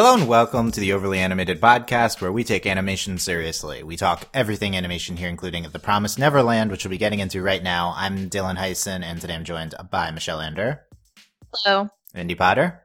[0.00, 3.82] Hello and welcome to the Overly Animated Podcast, where we take animation seriously.
[3.82, 7.60] We talk everything animation here, including The Promised Neverland, which we'll be getting into right
[7.60, 7.94] now.
[7.96, 10.82] I'm Dylan Heisen, and today I'm joined by Michelle Ander.
[11.52, 11.88] Hello.
[12.14, 12.84] Andy Potter.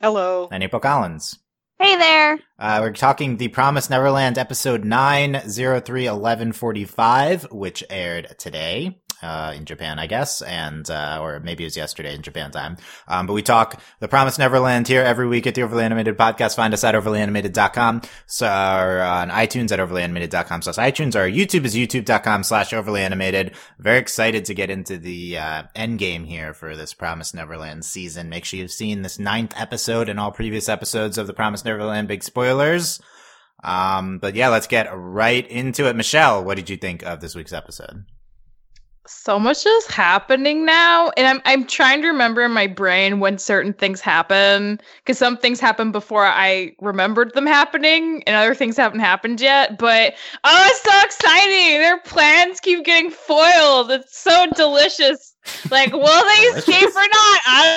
[0.00, 0.48] Hello.
[0.52, 1.36] And April Collins.
[1.80, 2.38] Hey there.
[2.60, 9.98] Uh, we're talking The Promised Neverland, episode 903 1145, which aired today uh, in Japan,
[9.98, 12.76] I guess, and uh, or maybe it was yesterday in Japan time.
[13.08, 16.56] Um, but we talk The Promised Neverland here every week at the Overly Animated Podcast.
[16.56, 21.16] Find us at overlyanimated.com, so on iTunes at overlyanimated.com slash iTunes.
[21.16, 23.54] Our YouTube is youtube.com slash overlyanimated.
[23.78, 28.28] Very excited to get into the uh, end game here for this Promised Neverland season.
[28.28, 32.08] Make sure you've seen this ninth episode and all previous episodes of The Promised Neverland.
[32.08, 33.00] Big spoilers.
[33.62, 35.96] Um, but yeah, let's get right into it.
[35.96, 38.04] Michelle, what did you think of this week's episode?
[39.06, 43.36] So much is happening now and i'm i'm trying to remember in my brain when
[43.36, 48.76] certain things happen cuz some things happened before i remembered them happening and other things
[48.76, 51.80] haven't happened yet but oh it's so exciting!
[51.80, 53.90] Their plans keep getting foiled.
[53.90, 55.34] It's so delicious.
[55.70, 57.40] Like will they escape or not?
[57.46, 57.76] I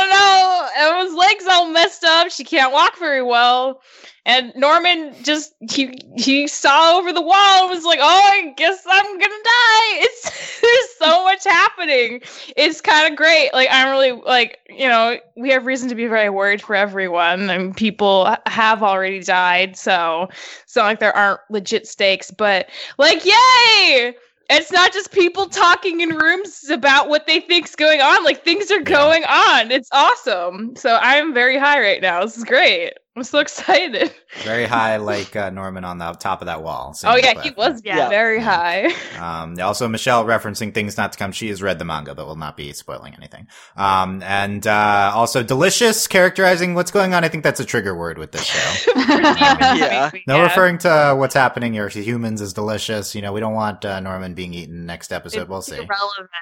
[0.00, 3.80] don't know Emma's legs all messed up she can't walk very well
[4.26, 8.84] and Norman just he he saw over the wall and was like, "Oh, I guess
[8.86, 12.20] I'm gonna die." It's there's so much happening.
[12.56, 13.52] It's kind of great.
[13.52, 17.48] Like I'm really like you know we have reason to be very worried for everyone,
[17.50, 20.28] and people have already died, so
[20.62, 22.30] it's not like there aren't legit stakes.
[22.30, 24.14] But like, yay!
[24.50, 28.24] It's not just people talking in rooms about what they think's going on.
[28.24, 29.70] Like things are going on.
[29.70, 30.76] It's awesome.
[30.76, 32.22] So I'm very high right now.
[32.24, 32.92] This is great.
[33.16, 34.14] I'm so excited.
[34.44, 36.94] Very high, like uh, Norman on the top of that wall.
[37.04, 38.94] Oh yeah, he was yeah, very high.
[39.18, 41.32] Um, also, Michelle referencing things not to come.
[41.32, 43.48] She has read the manga, but will not be spoiling anything.
[43.76, 47.24] Um, and uh, also delicious, characterizing what's going on.
[47.24, 48.92] I think that's a trigger word with this show.
[48.96, 50.10] yeah.
[50.28, 50.42] No yeah.
[50.44, 51.88] referring to what's happening here.
[51.88, 53.16] Humans is delicious.
[53.16, 55.42] You know, we don't want uh, Norman being eaten next episode.
[55.42, 55.84] It's we'll see.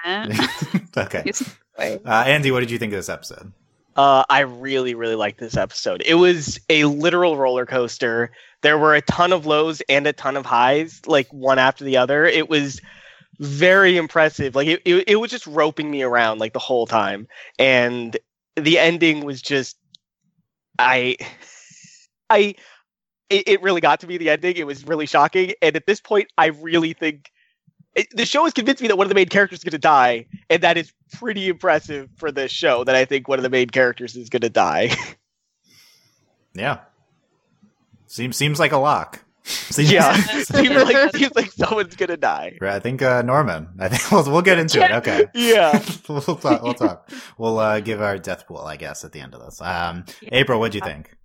[0.05, 0.97] Irrelevant.
[0.97, 1.31] okay.
[2.05, 3.53] Uh, Andy, what did you think of this episode?
[3.99, 6.01] Uh, I really, really liked this episode.
[6.05, 8.31] It was a literal roller coaster.
[8.61, 11.97] There were a ton of lows and a ton of highs, like one after the
[11.97, 12.23] other.
[12.23, 12.79] It was
[13.39, 14.55] very impressive.
[14.55, 17.27] Like it, it, it was just roping me around like the whole time.
[17.57, 18.17] And
[18.55, 19.75] the ending was just,
[20.77, 21.17] I,
[22.29, 22.55] I,
[23.29, 24.17] it, it really got to me.
[24.17, 24.55] The ending.
[24.55, 25.51] It was really shocking.
[25.61, 27.31] And at this point, I really think
[27.95, 29.77] it, the show has convinced me that one of the main characters is going to
[29.77, 32.83] die, and that is pretty impressive for this show.
[32.83, 34.91] That I think one of the main characters is going to die.
[36.53, 36.79] yeah,
[38.07, 39.23] seems seems like a lock.
[39.49, 40.13] Seems, yeah,
[40.43, 42.57] seems like seems like someone's gonna die.
[42.61, 43.69] Right, I think uh, Norman.
[43.79, 44.91] I think we'll we'll get into it.
[44.91, 45.25] Okay.
[45.33, 46.61] Yeah, we'll talk.
[46.61, 47.09] We'll talk.
[47.37, 49.59] We'll uh, give our death pool, I guess, at the end of this.
[49.59, 51.15] Um, April, what do you think?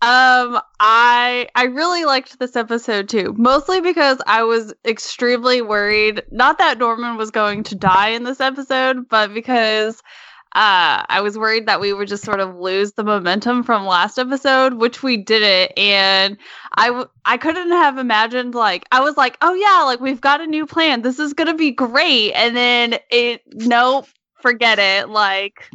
[0.00, 6.22] Um, I I really liked this episode too, mostly because I was extremely worried.
[6.30, 10.00] Not that Norman was going to die in this episode, but because
[10.54, 14.18] uh, I was worried that we would just sort of lose the momentum from last
[14.18, 15.76] episode, which we didn't.
[15.76, 16.38] And
[16.74, 20.40] I w- I couldn't have imagined like I was like, oh yeah, like we've got
[20.40, 21.02] a new plan.
[21.02, 22.32] This is gonna be great.
[22.34, 24.06] And then it nope,
[24.40, 25.08] forget it.
[25.08, 25.68] Like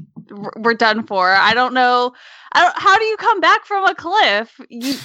[0.58, 1.30] we're done for.
[1.30, 2.14] I don't know.
[2.54, 4.60] I don't, how do you come back from a cliff?
[4.70, 4.96] You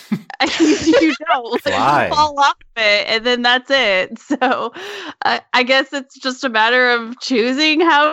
[0.61, 2.07] you don't Fly.
[2.09, 4.19] You fall off it, and then that's it.
[4.29, 4.73] So
[5.25, 8.13] uh, I guess it's just a matter of choosing how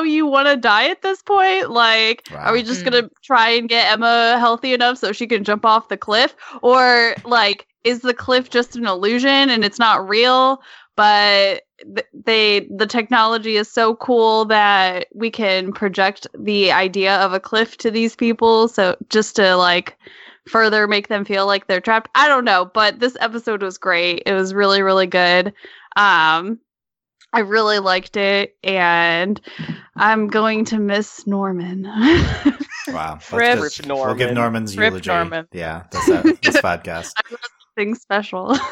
[0.00, 1.70] you want to die at this point.
[1.70, 2.44] Like, wow.
[2.44, 2.90] are we just mm.
[2.90, 7.14] gonna try and get Emma healthy enough so she can jump off the cliff, or
[7.24, 7.66] like?
[7.84, 10.62] Is the cliff just an illusion and it's not real?
[10.96, 11.62] but
[12.12, 17.76] they the technology is so cool that we can project the idea of a cliff
[17.78, 18.68] to these people.
[18.68, 19.96] So just to like
[20.48, 22.10] further make them feel like they're trapped.
[22.14, 24.22] I don't know but this episode was great.
[24.26, 25.52] It was really really good.
[25.96, 26.58] Um
[27.32, 29.40] i really liked it and
[29.96, 31.82] i'm going to miss norman.
[32.88, 34.06] Wow Rip, Norman.
[34.06, 35.10] we'll give norman's Rip eulogy.
[35.10, 35.48] Norman.
[35.52, 37.12] yeah that's a, this podcast.
[37.76, 38.56] Something special.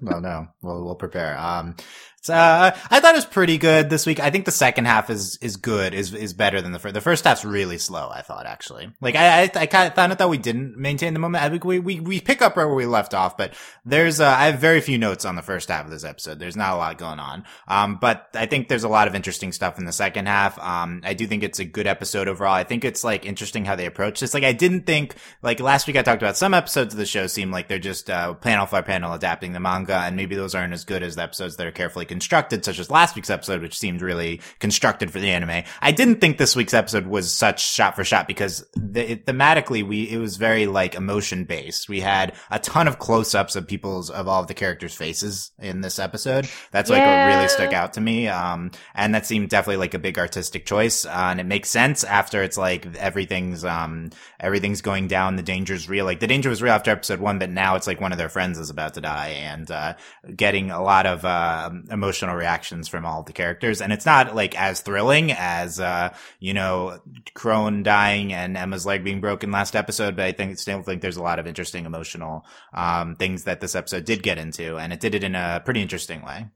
[0.00, 1.38] No, no, we'll we'll prepare.
[1.38, 1.76] Um,
[2.22, 4.20] so, uh, I thought it was pretty good this week.
[4.20, 6.94] I think the second half is is good, is is better than the first.
[6.94, 8.10] The first half's really slow.
[8.10, 11.18] I thought actually, like I I, I kind of thought that we didn't maintain the
[11.18, 11.42] moment.
[11.42, 13.54] I think we we we pick up right where we left off, but
[13.84, 16.38] there's uh, I have very few notes on the first half of this episode.
[16.38, 17.44] There's not a lot going on.
[17.66, 20.58] Um, but I think there's a lot of interesting stuff in the second half.
[20.58, 22.54] Um, I do think it's a good episode overall.
[22.54, 24.34] I think it's like interesting how they approach this.
[24.34, 27.26] Like I didn't think like last week I talked about some episodes of the show
[27.26, 30.72] seem like they're just uh panel for panel adapting the manga, and maybe those aren't
[30.72, 33.78] as good as the episodes that are carefully constructed, such as last week's episode, which
[33.78, 35.64] seemed really constructed for the anime.
[35.80, 39.86] I didn't think this week's episode was such shot for shot because the, it, thematically
[39.86, 41.88] we it was very like emotion based.
[41.88, 45.52] We had a ton of close ups of people's of all of the characters' faces
[45.58, 46.48] in this episode.
[46.70, 48.28] That's like what really stuck out to me.
[48.28, 52.04] Um, and that seemed definitely like a big artistic choice, uh, and it makes sense
[52.04, 56.04] after it's like everything's um everything's going down, the danger's real.
[56.04, 58.28] Like the danger was real after episode one, but now it's like one of their
[58.28, 59.94] friends is about to die, and uh,
[60.36, 61.70] getting a lot of uh,
[62.02, 66.52] emotional reactions from all the characters, and it's not like as thrilling as uh, you
[66.52, 66.98] know
[67.34, 71.16] Krone dying and Emma's leg being broken last episode, but I think still think there's
[71.16, 72.44] a lot of interesting emotional
[72.74, 75.80] um, things that this episode did get into, and it did it in a pretty
[75.80, 76.48] interesting way.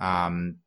[0.00, 0.58] Um,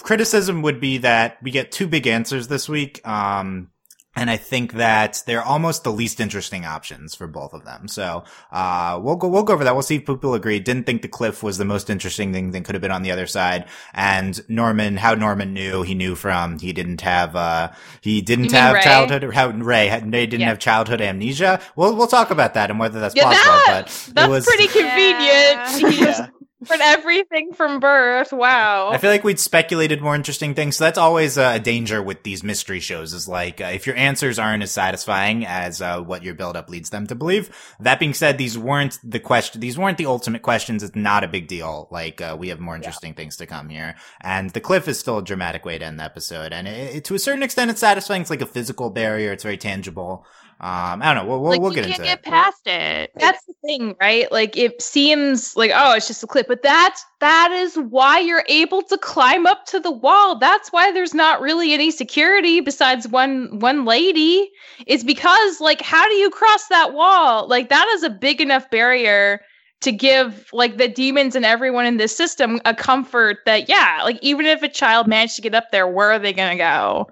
[0.00, 3.06] criticism would be that we get two big answers this week.
[3.06, 3.70] Um,
[4.16, 7.88] and I think that they're almost the least interesting options for both of them.
[7.88, 9.74] So, uh, we'll go, we'll go over that.
[9.74, 10.60] We'll see if people agree.
[10.60, 13.10] Didn't think the cliff was the most interesting thing that could have been on the
[13.10, 13.66] other side.
[13.92, 18.56] And Norman, how Norman knew, he knew from, he didn't have, uh, he didn't You
[18.58, 18.82] have Ray?
[18.82, 20.48] childhood, or how Ray, had, Ray didn't Yeah.
[20.48, 21.60] have childhood amnesia.
[21.76, 24.46] We'll, we'll talk about that and whether that's Yeah, possible, that- but it That's was,
[24.46, 25.66] pretty Yeah.
[25.74, 25.94] convenient.
[25.94, 26.28] He just Yeah.
[26.64, 28.32] Put everything from birth.
[28.32, 28.90] Wow.
[28.90, 30.76] I feel like we'd speculated more interesting things.
[30.76, 33.96] So that's always uh, a danger with these mystery shows is like, uh, if your
[33.96, 37.50] answers aren't as satisfying as uh, what your buildup leads them to believe.
[37.80, 40.82] That being said, these weren't the question, these weren't the ultimate questions.
[40.82, 41.88] It's not a big deal.
[41.90, 43.94] Like, uh, we have more interesting things to come here.
[44.20, 46.52] And the cliff is still a dramatic way to end the episode.
[46.52, 48.22] And it, it- to a certain extent, it's satisfying.
[48.22, 49.32] It's like a physical barrier.
[49.32, 50.26] It's very tangible.
[50.60, 51.30] Um, I don't know.
[51.30, 52.24] We'll, we'll, like, we'll you get can't into get it.
[52.24, 53.10] past it.
[53.16, 54.30] That's the thing, right?
[54.30, 58.44] Like it seems like oh, it's just a clip, but that's that is why you're
[58.48, 60.38] able to climb up to the wall.
[60.38, 64.50] That's why there's not really any security besides one one lady.
[64.86, 67.48] It's because like how do you cross that wall?
[67.48, 69.40] Like that is a big enough barrier
[69.80, 74.18] to give like the demons and everyone in this system a comfort that yeah, like
[74.22, 77.10] even if a child managed to get up there, where are they going to go?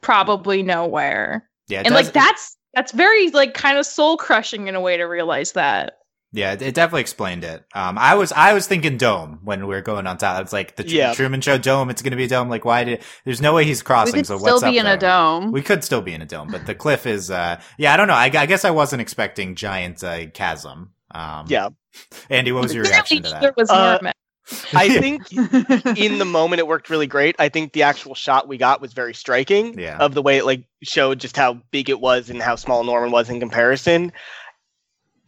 [0.00, 1.48] Probably nowhere.
[1.68, 1.78] Yeah.
[1.78, 5.04] and does- like that's that's very like kind of soul crushing in a way to
[5.04, 5.94] realize that.
[6.36, 7.64] Yeah, it, it definitely explained it.
[7.76, 10.42] Um, I was I was thinking dome when we were going on top.
[10.42, 11.14] It's like the Tr- Yeah.
[11.14, 11.90] Truman Show dome.
[11.90, 12.48] It's going to be a dome.
[12.48, 13.02] Like, why did?
[13.24, 14.14] There's no way he's We crossing.
[14.14, 15.52] could so still what's be up in a dome.
[15.52, 17.30] We could still be in a dome, but the cliff is.
[17.30, 18.14] uh Yeah, I don't know.
[18.14, 20.90] I, I guess I wasn't expecting giant uh, chasm.
[21.12, 21.68] Um, Yeah.
[22.28, 23.56] Andy, what was your reaction to There that?
[23.56, 24.12] was Uh, Norman.
[24.74, 25.32] I think
[25.98, 27.36] in the moment it worked really great.
[27.38, 29.96] I think the actual shot we got was very striking Yeah.
[29.98, 33.10] of the way it like showed just how big it was and how small Norman
[33.10, 34.12] was in comparison.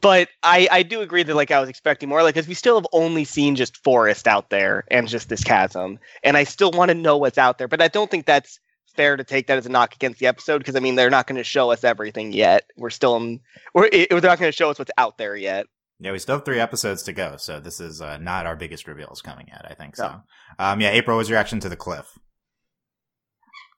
[0.03, 2.77] But I, I do agree that like I was expecting more, like because we still
[2.79, 6.91] have only seen just forest out there and just this chasm, and I still want
[6.91, 7.67] to know what's out there.
[7.69, 8.61] But I don't think that's
[8.95, 11.27] fair to take that as a knock against the episode because I mean they're not
[11.27, 12.65] going to show us everything yet.
[12.77, 13.41] We're still in,
[13.75, 15.67] we're it, they're not going to show us what's out there yet.
[15.99, 18.87] Yeah, we still have three episodes to go, so this is uh, not our biggest
[18.87, 19.67] reveals coming yet.
[19.69, 20.09] I think so.
[20.09, 20.23] No.
[20.59, 22.19] Um, yeah, April, what was your reaction to the cliff?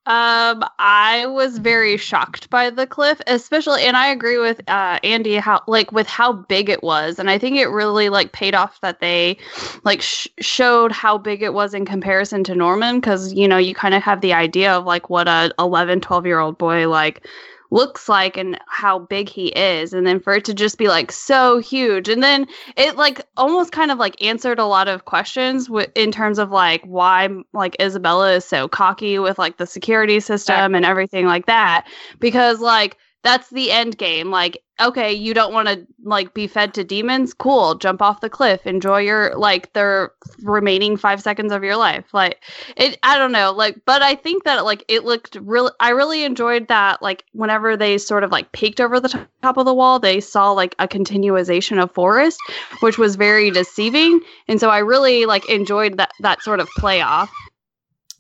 [0.09, 5.35] Um, I was very shocked by the cliff, especially, and I agree with uh, Andy
[5.37, 8.81] how like with how big it was, and I think it really like paid off
[8.81, 9.37] that they
[9.85, 13.75] like sh- showed how big it was in comparison to Norman, because you know you
[13.75, 17.26] kind of have the idea of like what a 11, 12 year old boy like
[17.70, 21.12] looks like and how big he is and then for it to just be like
[21.12, 25.67] so huge and then it like almost kind of like answered a lot of questions
[25.67, 30.20] w- in terms of like why like Isabella is so cocky with like the security
[30.20, 31.87] system and everything like that
[32.20, 34.31] because like that's the end game.
[34.31, 37.34] Like okay you don't want to like be fed to demons?
[37.34, 40.10] Cool jump off the cliff enjoy your like the
[40.43, 42.05] remaining 5 seconds of your life.
[42.13, 42.43] Like
[42.77, 46.25] it i don't know like but i think that like it looked really i really
[46.25, 49.75] enjoyed that like whenever they sort of like peeked over the to- top of the
[49.75, 52.39] wall they saw like a continuation of forest
[52.81, 54.20] which was very deceiving.
[54.46, 57.31] And so i really like enjoyed that that sort of play off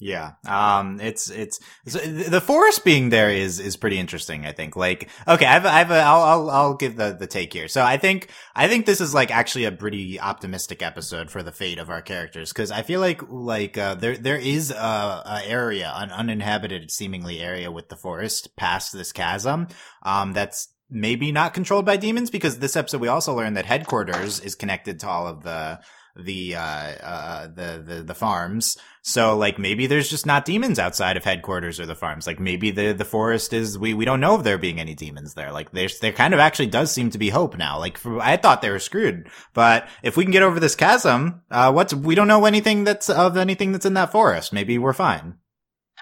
[0.00, 0.32] Yeah.
[0.46, 4.76] Um, it's, it's, so the forest being there is, is pretty interesting, I think.
[4.76, 7.66] Like, okay, I've, I've, I'll, I'll, I'll give the, the take here.
[7.66, 11.50] So I think, I think this is like actually a pretty optimistic episode for the
[11.50, 12.52] fate of our characters.
[12.52, 17.40] Cause I feel like, like, uh, there, there is a, a area, an uninhabited seemingly
[17.40, 19.66] area with the forest past this chasm,
[20.04, 24.40] um, that's, Maybe not controlled by demons because this episode we also learned that headquarters
[24.40, 25.80] is connected to all of the
[26.18, 28.76] the uh, uh the, the the farms
[29.08, 32.26] so like maybe there's just not demons outside of headquarters or the farms.
[32.26, 35.32] Like maybe the the forest is we we don't know if there being any demons
[35.32, 35.50] there.
[35.50, 37.78] Like there's there kind of actually does seem to be hope now.
[37.78, 41.40] Like for, I thought they were screwed, but if we can get over this chasm,
[41.50, 44.52] uh, what's we don't know anything that's of anything that's in that forest.
[44.52, 45.36] Maybe we're fine.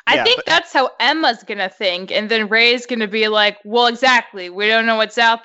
[0.04, 3.58] I Yeah, think but- that's how Emma's gonna think, and then Ray's gonna be like,
[3.64, 4.50] "Well, exactly.
[4.50, 5.42] We don't know what's out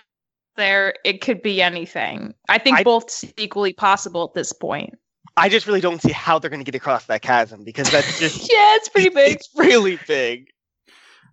[0.55, 2.33] there, it could be anything.
[2.49, 4.97] I think I- both equally possible at this point.
[5.37, 8.19] I just really don't see how they're going to get across that chasm because that's
[8.19, 9.35] just Yeah, it's pretty big.
[9.37, 10.50] It's really big.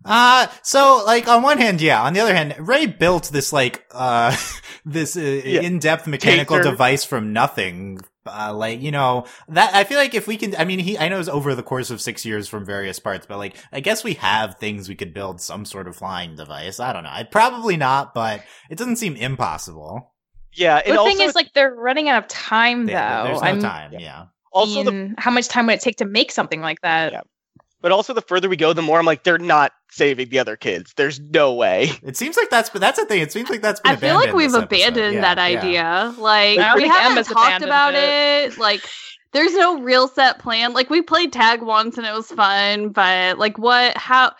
[0.09, 2.01] Uh, so like on one hand, yeah.
[2.03, 4.35] On the other hand, Ray built this like uh
[4.85, 5.61] this uh, Yeah.
[5.61, 6.63] in-depth mechanical Taser.
[6.63, 7.99] device from nothing.
[8.25, 11.07] Uh, like you know that I feel like if we can, I mean, he I
[11.09, 14.03] know it's over the course of six years from various parts, but like I guess
[14.03, 16.79] we have things we could build some sort of flying device.
[16.79, 17.09] I don't know.
[17.11, 20.13] I'd probably not, but it doesn't seem impossible.
[20.53, 23.27] Yeah, and the also, thing is, like, they're running out of time, Yeah, though.
[23.29, 23.93] there's no I'm- time.
[23.93, 23.99] yeah.
[23.99, 24.23] Yeah.
[24.51, 27.11] also the mean, how much time would it take to make something like that?
[27.13, 27.21] Yeah.
[27.81, 30.55] But also the further we go, the more I'm like, they're not saving the other
[30.55, 30.93] kids.
[30.95, 31.91] There's no way.
[32.03, 33.21] It seems like that's but that's the thing.
[33.21, 35.59] It seems like that's been I feel like we've abandoned Yeah, that yeah.
[35.59, 36.15] idea.
[36.17, 38.53] Like we haven't talked about it.
[38.53, 38.57] it.
[38.57, 38.81] Like
[39.31, 40.73] there's no real set plan.
[40.73, 44.33] Like we played tag once and it was fun, but like what how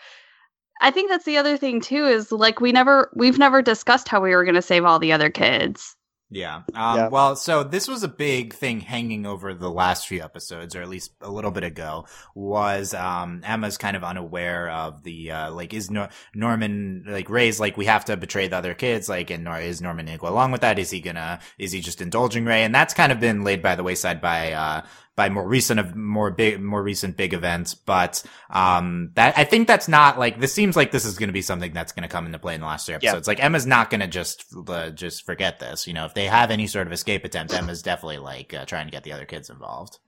[0.80, 4.20] I think that's the other thing too is like we never we've never discussed how
[4.20, 5.96] we were going to save all the other kids.
[6.30, 6.62] Yeah.
[6.74, 7.08] Um, Yeah.
[7.08, 10.88] Well, so this was a big thing hanging over the last few episodes, or at
[10.88, 15.74] least a little bit ago, was um, Emma's kind of unaware of the uh, like
[15.74, 19.42] is Nor- Norman like Ray's like we have to betray the other kids like and
[19.44, 20.78] Nor- is Norman gonna go along with that?
[20.78, 22.62] Is he gonna is he just indulging Ray?
[22.62, 24.82] And that's kind of been laid by the wayside by uh,
[25.20, 29.68] by more recent of more big more recent big events but um that i think
[29.68, 32.08] that's not like this seems like this is going to be something that's going to
[32.08, 33.10] come into play in the last three Yeah.
[33.10, 36.24] episodes like emma's not going to just uh, just forget this you know if they
[36.24, 39.26] have any sort of escape attempt emma's definitely like uh, trying to get the other
[39.26, 39.98] kids involved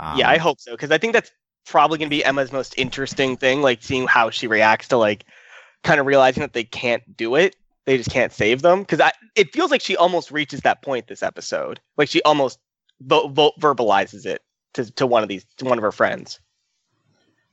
[0.00, 1.30] um, yeah, I hope so because I think that's
[1.66, 5.24] probably going to be Emma's most interesting thing, like seeing how she reacts to like
[5.84, 7.56] kind of realizing that they can't do it.
[7.86, 9.00] They just can't save them because
[9.36, 11.80] it feels like she almost reaches that point this episode.
[11.96, 12.58] Like she almost
[13.00, 14.42] vo- vo- verbalizes it
[14.76, 16.40] to to one of these to one of her friends.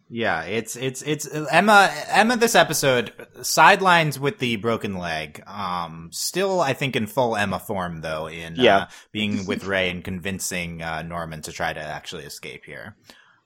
[0.09, 5.41] Yeah, it's it's it's Emma Emma this episode sidelines with the broken leg.
[5.47, 8.77] Um still I think in full Emma form though in Yeah.
[8.77, 12.95] uh, being with Ray and convincing uh, Norman to try to actually escape here.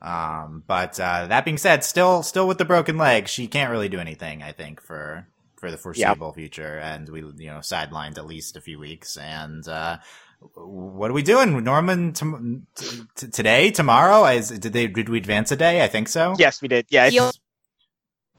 [0.01, 3.89] Um but uh that being said, still still with the broken leg, she can't really
[3.89, 8.27] do anything I think for for the foreseeable future and we you know sidelined at
[8.27, 9.97] least a few weeks and uh
[10.55, 12.13] what are we doing, Norman?
[12.13, 14.25] T- t- today, tomorrow?
[14.25, 15.83] Is did they did we advance a day?
[15.83, 16.33] I think so.
[16.37, 16.85] Yes, we did.
[16.89, 17.31] Yeah, it's, He only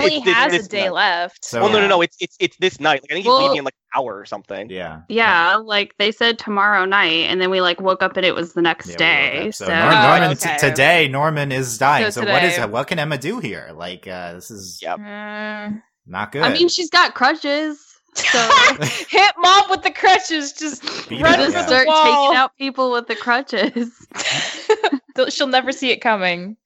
[0.01, 0.93] it's this- has a day night.
[0.93, 1.45] left.
[1.45, 2.01] So- well, no, no, no.
[2.03, 3.03] It's it's it's this night.
[3.03, 4.71] Like I think he's Well- leaving in like an hour or something.
[4.71, 5.01] Yeah.
[5.09, 8.53] Yeah, like they said tomorrow night and then we like woke up and it was
[8.53, 9.39] the next Yeah, day.
[9.39, 9.55] woke up.
[9.55, 12.05] So, Nor- Oh, Norman t- today, Norman is dying.
[12.13, 13.71] So So, what is what can Emma do here?
[13.75, 14.99] Like uh, this is Yep.
[15.01, 15.83] Mm.
[16.07, 16.43] not good.
[16.43, 17.85] I mean she's got crutches.
[18.19, 18.51] So
[19.09, 20.53] Hit mom with the crutches.
[20.53, 21.63] Just Beat run it, just yeah.
[21.63, 22.05] the start wall.
[22.05, 23.91] taking out people with the crutches.
[25.35, 26.57] She'll never see it coming.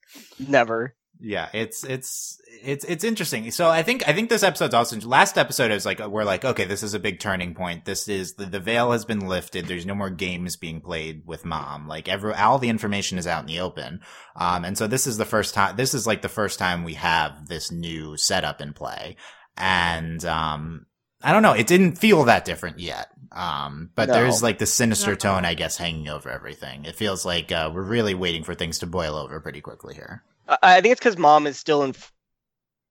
[0.47, 0.95] Never.
[1.19, 3.49] yeah, it's it's it's it's interesting.
[3.51, 6.65] So I think I think this episode's also last episode is like we're like okay,
[6.65, 7.85] this is a big turning point.
[7.85, 9.65] This is the, the veil has been lifted.
[9.65, 11.87] There's no more games being played with mom.
[11.87, 14.01] Like every all the information is out in the open.
[14.35, 15.75] Um, and so this is the first time.
[15.75, 19.15] This is like the first time we have this new setup in play.
[19.57, 20.85] And um,
[21.23, 21.53] I don't know.
[21.53, 23.07] It didn't feel that different yet.
[23.31, 24.13] Um, but No.
[24.15, 25.15] there's like the sinister No.
[25.15, 26.85] tone, I guess, hanging over everything.
[26.85, 30.21] It feels like uh, we're really waiting for things to boil over pretty quickly here.
[30.47, 31.95] I, I think it's because mom is still in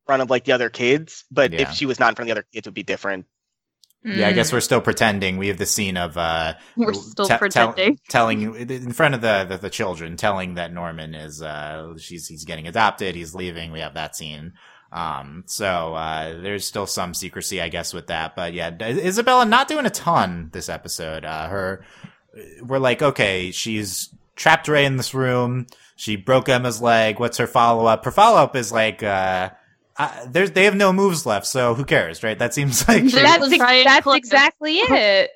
[0.07, 1.63] front of like the other kids, but Yeah.
[1.63, 3.27] if she was not in front of the other kids, it would be different.
[4.05, 4.35] Yeah, I Mm.
[4.35, 5.37] guess we're still pretending.
[5.37, 8.01] We have the scene of uh, We're still te- tell- pretending.
[8.09, 12.45] telling in front of the, the the children, telling that Norman is uh she's he's
[12.45, 13.71] getting adopted, he's leaving.
[13.71, 14.55] We have that scene.
[14.93, 18.37] Um, so uh, there's still some secrecy, I guess, with that.
[18.37, 21.25] But yeah, Isabella not doing a ton this episode.
[21.25, 21.85] Uh, her,
[22.63, 25.67] we're like, okay, she's trapped Ray in this room.
[25.97, 27.19] She broke Emma's leg.
[27.19, 28.05] What's her follow up?
[28.05, 29.51] Her follow up is like, uh,
[29.97, 32.39] uh, there's they have no moves left, so who cares, right?
[32.39, 35.31] That seems like she- That's, ex- that's exactly it.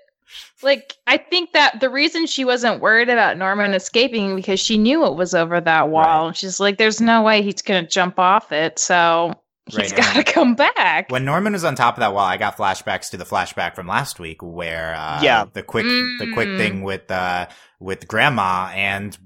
[0.62, 5.04] Like, I think that the reason she wasn't worried about Norman escaping because she knew
[5.06, 6.32] it was over that wall.
[6.32, 8.78] She's like, there's no way he's going to jump off it.
[8.78, 9.34] So
[9.68, 11.10] he's Right, got to come back.
[11.10, 13.86] When Norman was on top of that wall, I got flashbacks to the flashback from
[13.86, 15.44] last week where uh, Yeah.
[15.52, 16.58] the quick the quick Mm.
[16.58, 17.46] thing with uh,
[17.80, 19.16] with Grandma and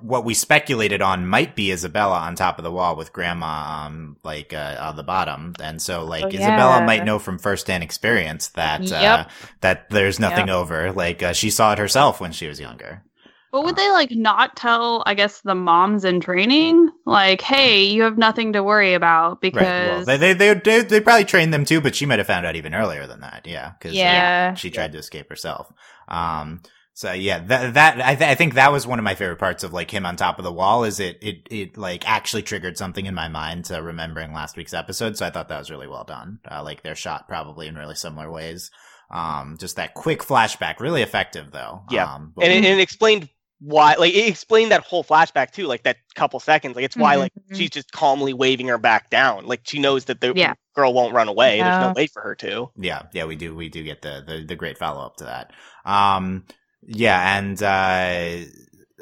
[0.00, 4.16] what we speculated on might be Isabella on top of the wall with Grandma um,
[4.24, 6.86] like uh, on the bottom, and so like Oh, Isabella yeah.
[6.86, 9.26] might know from firsthand experience that uh,
[9.60, 10.56] that there's nothing Yep.
[10.56, 10.92] over.
[10.92, 13.02] Like uh, she saw it herself when she was younger.
[13.52, 18.02] But would they like not tell, I guess, the moms in training, like, hey, you
[18.02, 19.88] have nothing to worry about because Right.
[19.96, 22.44] Well, they, they they they they probably trained them too, but she might have found
[22.44, 23.46] out even earlier than that.
[23.46, 23.72] Yeah.
[23.78, 24.54] Because Yeah.
[24.54, 25.72] she tried to escape herself.
[26.08, 26.60] Um,
[26.92, 29.62] so yeah, that, that, I, th- I think that was one of my favorite parts
[29.64, 32.78] of like him on top of the wall is it, it, it like actually triggered
[32.78, 35.16] something in my mind to remembering last week's episode.
[35.18, 36.38] So I thought that was really well done.
[36.50, 38.70] Uh, like they're shot probably in really similar ways.
[39.10, 41.82] Um, just that quick flashback, really effective though.
[41.90, 42.12] Yeah.
[42.14, 45.66] Um, but- and it, and it explained why like it explained that whole flashback too
[45.66, 47.56] like that couple seconds like it's why like Mhm.
[47.56, 50.54] she's just calmly waving her back down like she knows that the Yeah.
[50.74, 53.54] girl won't run away there's no way for her to Yeah, yeah, we do.
[53.56, 55.52] We do get the the, the great follow up to that.
[55.84, 56.44] Um,
[56.82, 58.46] yeah, and uh,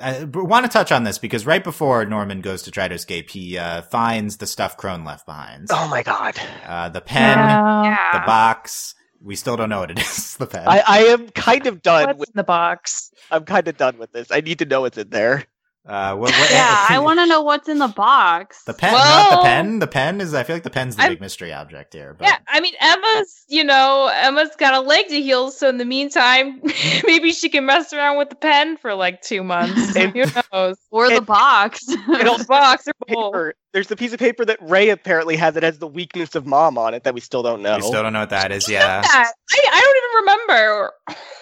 [0.03, 3.31] I want to touch on this because right before Norman goes to try to escape,
[3.31, 5.67] he uh, finds the stuff Krone left behind.
[5.71, 7.97] oh my god Uh, the pen, Yeah.
[8.13, 8.95] the box.
[9.25, 10.37] We still don't know what it is.
[10.37, 10.69] The pen.
[10.69, 13.11] I, I am kind of done What's with in the box?
[13.31, 15.45] i'm kind of done with this i need to know what's in there
[15.87, 18.63] uh, what, what, Yeah, I want to know what's in the box.
[18.65, 19.79] the pen, not the pen.
[19.81, 20.33] The pen is.
[20.35, 22.15] I feel like the pen's the I'm- big mystery object here.
[22.19, 25.77] But Yeah, I mean Emma's, you know, Emma's got a leg to heal, so in
[25.79, 26.61] the meantime,
[27.05, 29.95] maybe she can mess around with the pen for like two months.
[30.05, 30.77] And- Who knows?
[30.91, 31.87] or the box.
[31.89, 35.65] Or the box or paper there's the piece of paper that ray apparently has that
[35.65, 38.13] has the weakness of mom on it that we still don't know we still don't
[38.13, 38.69] know what that is.
[38.69, 40.93] Yeah, I, I don't even remember.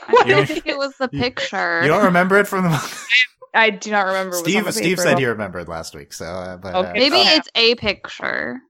[0.09, 1.83] I don't think it was the picture.
[1.83, 3.07] you don't remember it from the.
[3.55, 4.37] I do not remember.
[4.37, 4.65] what's on Steve.
[4.65, 5.09] the Steve paper.
[5.11, 6.13] said he remembered last week.
[6.13, 7.37] So, uh, but uh, Maybe Okay.
[7.37, 8.61] it's a picture.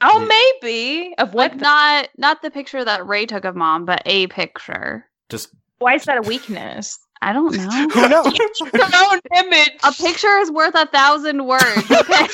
[0.00, 1.52] Oh, maybe of what?
[1.52, 5.06] Like not not the picture that Ray took of mom, but a picture.
[5.30, 5.48] just
[5.78, 6.98] Why is that a weakness?
[7.22, 7.88] I don't know.
[7.94, 8.26] who knows
[8.74, 9.70] Your own image.
[9.82, 11.90] a picture is worth a thousand words.
[11.90, 12.26] Okay.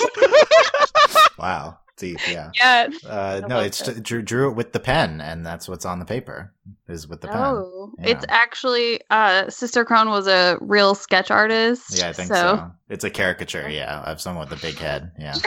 [1.39, 2.19] wow, deep.
[2.29, 2.51] Yeah.
[2.57, 2.89] Yeah.
[3.07, 4.03] Uh, no, it's it.
[4.03, 6.53] drew, drew it with the pen, and that's what's on the paper.
[6.89, 7.37] Is with the pen.
[7.39, 8.11] Oh, Yeah.
[8.11, 11.99] it's actually uh Sister Krone was a real sketch artist.
[11.99, 12.71] Yeah, I think so.
[12.89, 15.13] It's a caricature, yeah, of someone with a big head.
[15.19, 15.35] Yeah.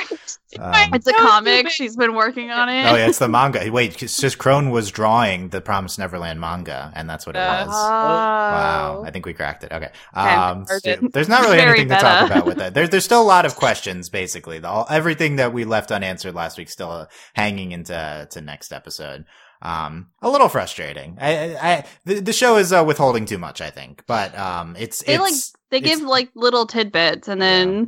[0.60, 1.68] Um, It's a comic.
[1.70, 2.86] She's been working on it.
[2.86, 3.72] oh yeah, it's the manga.
[3.72, 7.66] Wait, it's just Krone was drawing the Promised Neverland manga, and that's what it Uh,
[7.66, 7.76] was.
[7.76, 7.90] Oh.
[7.90, 9.72] Wow, I think we cracked it.
[9.72, 9.90] Okay.
[10.16, 12.76] Okay, Um, heard so there's not really Very anything to talk about with that.
[12.76, 14.60] There's there's still a lot of questions, basically.
[14.60, 18.72] The, all, everything that we left unanswered last week still uh, hanging into to next
[18.74, 19.26] episode.
[19.64, 21.18] Um, a little frustrating.
[21.22, 25.02] I, I, the, the show is uh, withholding too much, I think, but um, it's
[25.04, 27.88] They, like, it's They it's- give like little tidbits and then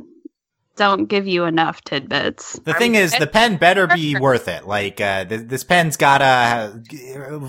[0.76, 2.58] don't give you enough tidbits.
[2.60, 4.66] The thing is, the pen better be worth it.
[4.66, 6.80] Like, uh, th- this pen's gotta,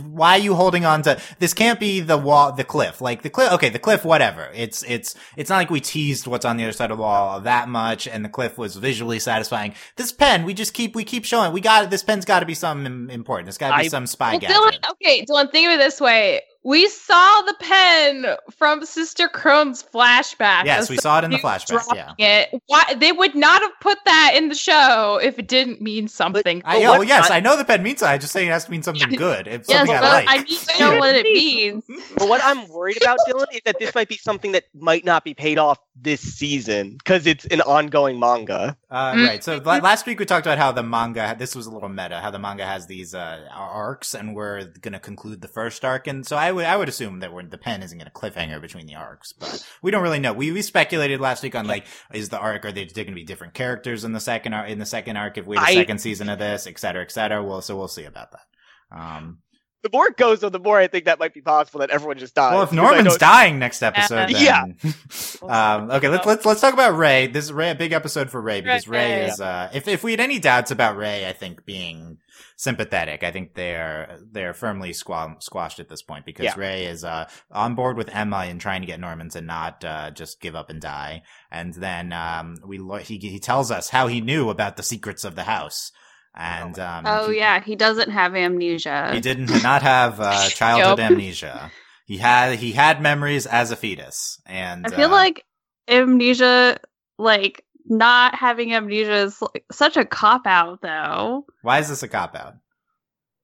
[0.10, 3.02] why are you holding on to, this can't be the wall, the cliff.
[3.02, 4.50] Like, the cliff, okay, the cliff, whatever.
[4.54, 7.42] It's, it's, it's not like we teased what's on the other side of the wall
[7.42, 9.74] that much, and the cliff was visually satisfying.
[9.96, 13.10] This pen, we just keep, we keep showing, we got, this pen's gotta be something
[13.10, 13.50] important.
[13.50, 14.56] It's gotta be I- some spy Well, gadget.
[14.58, 16.42] Dylan, okay, Dylan, think of it this way.
[16.64, 18.26] We saw the pen
[18.58, 20.66] from Sister Krone's flashback.
[20.66, 22.14] Yes, we saw it in the flashback, yeah.
[22.18, 22.62] It.
[22.68, 26.62] Why they would not have put that in the show if it didn't mean something.
[26.66, 28.14] I, But oh, yes, I- I know the pen means something.
[28.14, 29.48] I just saying it has to mean something good.
[29.48, 30.26] It's Yes, something but I like.
[30.30, 31.84] I need to know what it means.
[32.18, 35.24] But what I'm worried about, Dylan, is that this might be something that might not
[35.24, 38.78] be paid off this season because it's an ongoing manga.
[38.92, 39.28] Uh, Mm.
[39.28, 39.44] Right.
[39.44, 42.30] So last week we talked about how the manga, this was a little meta, how
[42.30, 46.08] the manga has these, uh, arcs and we're going to conclude the first arc.
[46.08, 48.60] And so I would, I would assume that we're, the pen isn't going to cliffhanger
[48.62, 50.34] between the arcs, but we don't really know.
[50.34, 53.24] We, we speculated last week on like, is the arc, are they going to be
[53.24, 55.74] different characters in the second arc, in the second arc if we have a I-
[55.76, 57.42] second season of this, et cetera, et cetera.
[57.44, 58.98] Well, so we'll see about that.
[59.00, 59.40] Um,
[59.84, 62.18] The more it goes, though, the more I think that might be possible that everyone
[62.18, 62.52] just dies.
[62.54, 64.64] well, if Norman's dying next episode, then, Yeah.
[65.44, 67.28] um, okay, let's let's let's talk about Ray.
[67.28, 69.26] This is Ray, a big episode for Ray because Ray Ray.
[69.28, 69.40] is.
[69.40, 72.18] Uh, if if we had any doubts about Ray, I think being
[72.58, 76.56] sympathetic, I think they're they're firmly squam- squashed at this point because Yeah.
[76.58, 80.12] Ray is uh, on board with Emma in trying to get Norman to not uh,
[80.12, 81.22] just give up and die.
[81.52, 85.24] And then um, we lo- he he tells us how he knew about the secrets
[85.24, 85.92] of the house.
[86.36, 89.12] And um, Oh he- yeah, he doesn't have amnesia.
[89.14, 91.12] he didn't not have uh, childhood Yup.
[91.12, 91.72] amnesia.
[92.06, 95.44] He had he had memories as a fetus, and I feel uh, like
[95.88, 96.80] amnesia,
[97.18, 101.46] like not having amnesia, is like, such a cop out though.
[101.62, 102.56] why is this a cop out?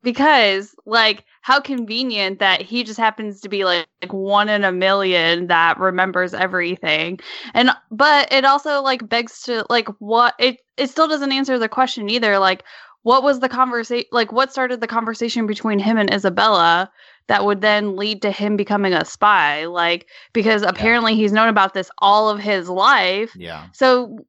[0.01, 4.71] Because like how convenient that he just happens to be like, like one in a
[4.71, 7.19] million that remembers everything.
[7.53, 11.69] And but it also like begs to like what it it still doesn't answer the
[11.69, 12.37] question either.
[12.37, 12.63] Like
[13.03, 16.91] what was the conversation like what started the conversation between him and Isabella
[17.27, 19.65] that would then lead to him becoming a spy?
[19.65, 23.35] Like because apparently he's known about this all of his life.
[23.35, 23.67] Yeah.
[23.73, 24.25] So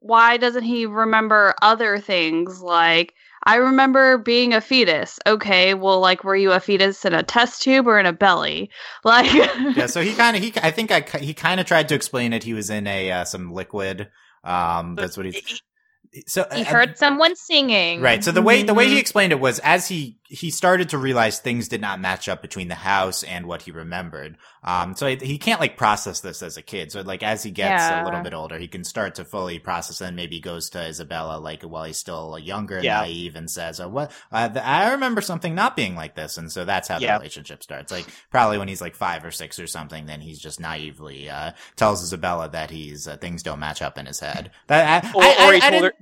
[0.00, 5.18] why doesn't he remember other things like I remember being a fetus.
[5.26, 8.70] Okay, well like were you a fetus in a test tube or in a belly?
[9.04, 11.94] Like yeah, so he kind of he I think I he kind of tried to
[11.94, 12.42] explain it.
[12.42, 14.08] He was in a uh, some liquid.
[14.44, 15.62] Um, that's what he's.
[16.26, 18.00] So He uh, heard someone singing.
[18.00, 18.22] right.
[18.24, 18.94] So the way the way Mm-hmm.
[18.94, 22.42] he explained it was as he he started to realize things did not match up
[22.42, 24.36] between the house and what he remembered.
[24.62, 26.92] Um, so he can't like process this as a kid.
[26.92, 28.02] So like as he gets yeah.
[28.02, 31.38] a little bit older, he can start to fully process and maybe goes to Isabella
[31.38, 33.00] like while he's still younger and yeah.
[33.00, 36.36] naive and says, oh, what, uh, I remember something not being like this.
[36.36, 37.90] And so that's how the relationship starts.
[37.90, 41.52] Like probably when he's like five or six or something, then he's just naively, uh,
[41.76, 44.50] tells Isabella that he's, uh, things don't match up in his head.
[44.66, 45.92] That, I, or, I, or I, I, her-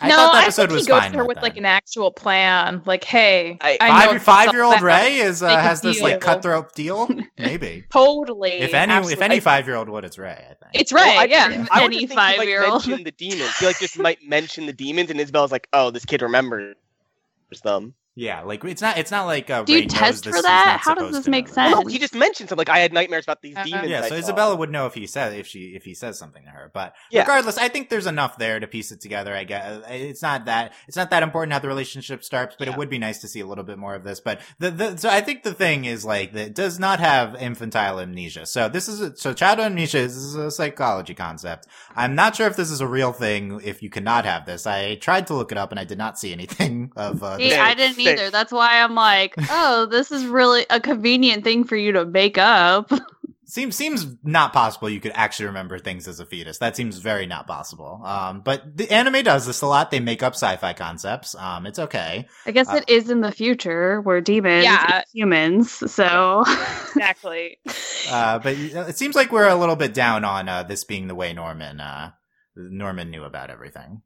[0.00, 2.82] I no, I think he goes to her with, with like an actual plan.
[2.84, 7.08] Like, hey, I, five, five year old Ray is, uh, has this like cutthroat deal.
[7.38, 7.84] Maybe.
[7.90, 8.52] totally.
[8.52, 9.24] If any, absolutely.
[9.24, 10.32] if any five year old would, it's Ray.
[10.32, 11.16] I think it's Ray.
[11.16, 12.86] Well, yeah, I, any five year old.
[12.86, 13.56] Mention the demons.
[13.58, 16.76] He like just might mention the demons, and Isabella's like, "Oh, this kid remembers
[17.62, 20.80] them." Yeah, like it's not it's not like uh, do you Ray test for that?
[20.82, 21.74] How does this make sense?
[21.74, 22.66] Well, he just mentioned something.
[22.66, 23.90] Like I had nightmares about these uh demons.
[23.90, 26.48] Yeah, so Isabella would know if he said if she if he says something to
[26.48, 26.70] her.
[26.72, 27.20] But yeah.
[27.20, 29.34] regardless, I think there's enough there to piece it together.
[29.34, 32.72] I guess it's not that it's not that important how the relationship starts, but yeah.
[32.72, 34.18] it would be nice to see a little bit more of this.
[34.18, 38.00] But the, the so I think the thing is like that does not have infantile
[38.00, 38.46] amnesia.
[38.46, 41.66] So this is a, so childhood amnesia is a psychology concept.
[41.94, 43.60] I'm not sure if this is a real thing.
[43.62, 46.18] If you cannot have this, I tried to look it up and I did not
[46.18, 47.22] see anything of.
[47.22, 48.30] Uh, yeah, I didn't either.
[48.30, 48.82] That's why.
[48.82, 52.90] I'm like, oh, this is really a convenient thing for you to make up.
[53.48, 54.90] Seems seems not possible.
[54.90, 56.58] You could actually remember things as a fetus.
[56.58, 58.02] That seems very not possible.
[58.04, 59.92] Um, but the anime does this a lot.
[59.92, 61.36] They make up sci-fi concepts.
[61.36, 62.26] Um, it's okay.
[62.44, 65.02] I guess uh, it is in the future where demons yeah.
[65.12, 65.70] humans.
[65.70, 66.42] So
[66.88, 67.58] exactly.
[68.10, 71.14] uh, but it seems like we're a little bit down on uh, this being the
[71.14, 72.10] way Norman uh,
[72.56, 74.02] Norman knew about everything.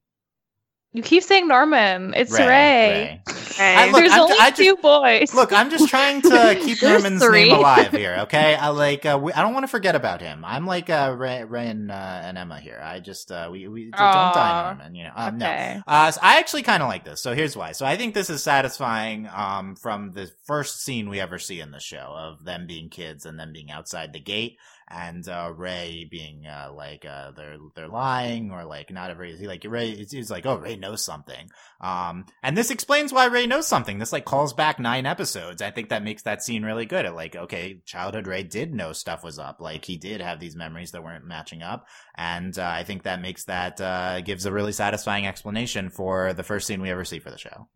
[0.92, 2.14] You keep saying Norman.
[2.16, 2.40] It's Ray.
[2.48, 2.48] Ray.
[2.48, 3.22] Ray.
[3.60, 5.32] I, look, There's I'm, only I two boys.
[5.32, 7.50] Look, I'm just trying to keep Norman's three.
[7.50, 8.10] name alive here.
[8.20, 9.06] Okay, I like.
[9.06, 10.44] Uh, we, I don't want to forget about him.
[10.44, 12.80] I'm like uh, Ray, Ray and, uh, and Emma here.
[12.82, 14.94] I just uh, we we don't die Norman.
[14.94, 15.76] You know, um, okay.
[15.76, 15.82] no.
[15.86, 17.20] Uh, so I actually kind of like this.
[17.20, 17.72] So here's why.
[17.72, 19.28] So I think this is satisfying.
[19.32, 23.26] Um, from the first scene we ever see in the show of them being kids
[23.26, 24.58] and them being outside the gate
[24.90, 29.64] and uh, Ray being uh, like uh, they're they're lying or like not every like
[29.66, 31.48] Ray he's like oh Ray knows something.
[31.80, 33.98] Um and this explains why Ray knows something.
[33.98, 35.62] This like calls back nine episodes.
[35.62, 37.06] I think that makes that scene really good.
[37.06, 39.60] At like okay childhood Ray did know stuff was up.
[39.60, 41.86] Like he did have these memories that weren't matching up.
[42.16, 46.42] And uh, I think that makes that uh, gives a really satisfying explanation for the
[46.42, 47.68] first scene we ever see for the show.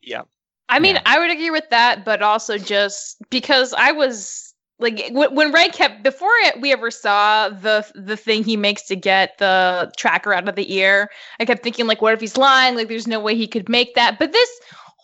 [0.00, 0.22] Yeah.
[0.68, 1.02] I mean yeah.
[1.04, 4.49] I would agree with that but also just because I was
[4.80, 8.96] like when Ray kept before it, we ever saw the the thing he makes to
[8.96, 12.76] get the tracker out of the ear, I kept thinking like, what if he's lying?
[12.76, 14.18] Like, there's no way he could make that.
[14.18, 14.60] But this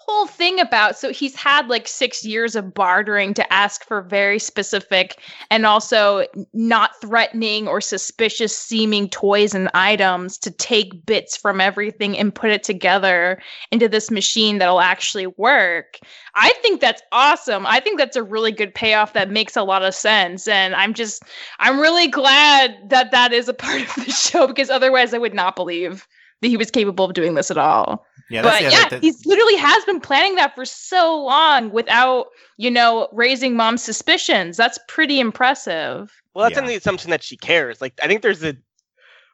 [0.08, 4.38] whole thing about so he's had like six years of bartering to ask for very
[4.38, 11.60] specific and also not threatening or suspicious seeming toys and items to take bits from
[11.60, 13.40] everything and put it together
[13.72, 15.98] into this machine that'll actually work.
[16.34, 17.66] I think that's awesome.
[17.66, 20.46] I think that's a really good payoff that makes a lot of sense.
[20.46, 21.22] And I'm just,
[21.58, 25.34] I'm really glad that that is a part of the show because otherwise I would
[25.34, 26.06] not believe
[26.42, 28.04] that he was capable of doing this at all.
[28.28, 32.70] Yeah, but yeah, yeah he's literally has been planning that for so long without, you
[32.70, 34.56] know, raising mom's suspicions.
[34.56, 36.12] That's pretty impressive.
[36.34, 36.66] Well, that's yeah.
[36.66, 37.80] the assumption that she cares.
[37.80, 38.56] Like, I think there's a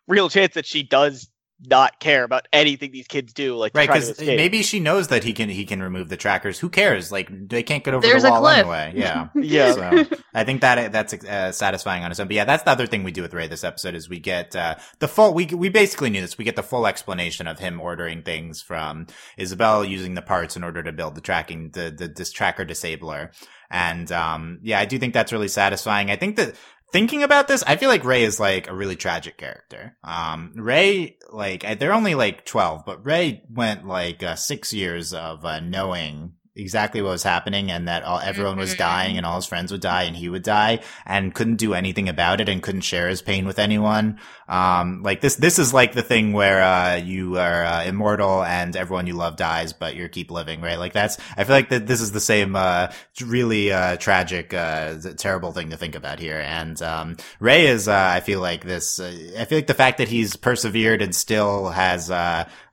[0.07, 1.29] real chance that she does
[1.65, 3.57] not care about anything these kids do.
[3.57, 6.59] Like right, because maybe she knows that he can he can remove the trackers.
[6.59, 7.13] Who cares?
[7.13, 8.93] Like they can't get over There's the wall anyway.
[9.03, 9.73] Yeah, yeah.
[9.73, 12.29] So I think that that's uh, satisfying on its own.
[12.29, 14.55] But yeah, that's the other thing we do with Ray this episode is we get
[14.55, 15.35] uh, the full.
[15.35, 16.39] We we basically knew this.
[16.39, 20.65] We get the full explanation of him ordering things from Isabel using the parts in
[20.65, 23.33] order to build the tracking the the this tracker disabler.
[23.71, 26.11] And um, yeah, I do think that's really satisfying.
[26.11, 26.55] I think that
[26.93, 29.97] thinking about this, I feel like Ray is like a really tragic character.
[30.05, 35.45] Um, Ray, like, they're only like 12, but Ray went like uh, six years of
[35.45, 39.47] uh, knowing exactly what was happening and that all, everyone was dying and all his
[39.47, 42.83] friends would die and he would die and couldn't do anything about it and couldn't
[42.83, 44.19] share his pain with anyone.
[44.49, 48.77] Um, like this, this is like the thing where, uh, you are uh, immortal and
[48.77, 50.79] everyone you love dies, but you keep living, right?
[50.79, 52.93] Like that's, I feel like that this is the same, uh,
[53.25, 56.39] really, uh, tragic, uh, terrible thing to think about here.
[56.39, 60.09] And, um, Ray is, uh, I feel like this, I feel like the fact that
[60.09, 62.11] he's persevered and still has,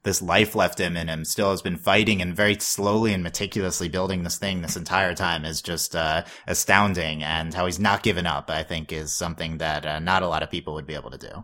[0.10, 3.88] this life left him in him still has been fighting and very slowly and meticulously
[3.88, 7.22] building this thing this entire time is just uh, astounding.
[7.22, 10.42] And how he's not given up, I think, is something that uh, not a lot
[10.42, 11.44] of people would be able to do.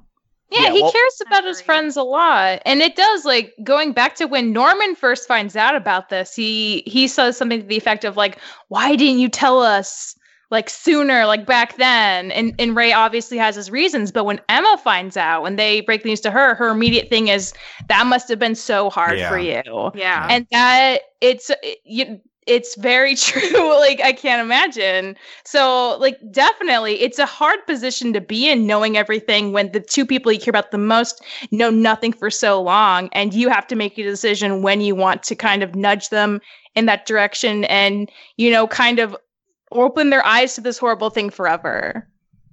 [0.49, 2.63] Yeah, yeah he well, cares about his friends a lot.
[2.65, 6.81] And it does like going back to when Norman first finds out about this, he
[6.87, 10.15] he says something to the effect of like, "Why didn't you tell us
[10.51, 12.31] like sooner, like back then.
[12.31, 16.03] And and Ray obviously has his reasons, but when Emma finds out, when they break
[16.03, 17.53] the news to her, her immediate thing is
[17.87, 19.29] that must have been so hard Yeah.
[19.29, 19.91] for you.
[19.95, 20.27] Yeah.
[20.29, 23.75] And that it's it, you it's very true.
[23.79, 25.15] like I can't imagine.
[25.45, 30.05] So like definitely it's a hard position to be in knowing everything when the two
[30.05, 33.75] people you care about the most know nothing for so long and you have to
[33.75, 36.39] make a decision when you want to kind of nudge them
[36.75, 39.15] in that direction and you know kind of
[39.81, 42.07] open their eyes to this horrible thing forever.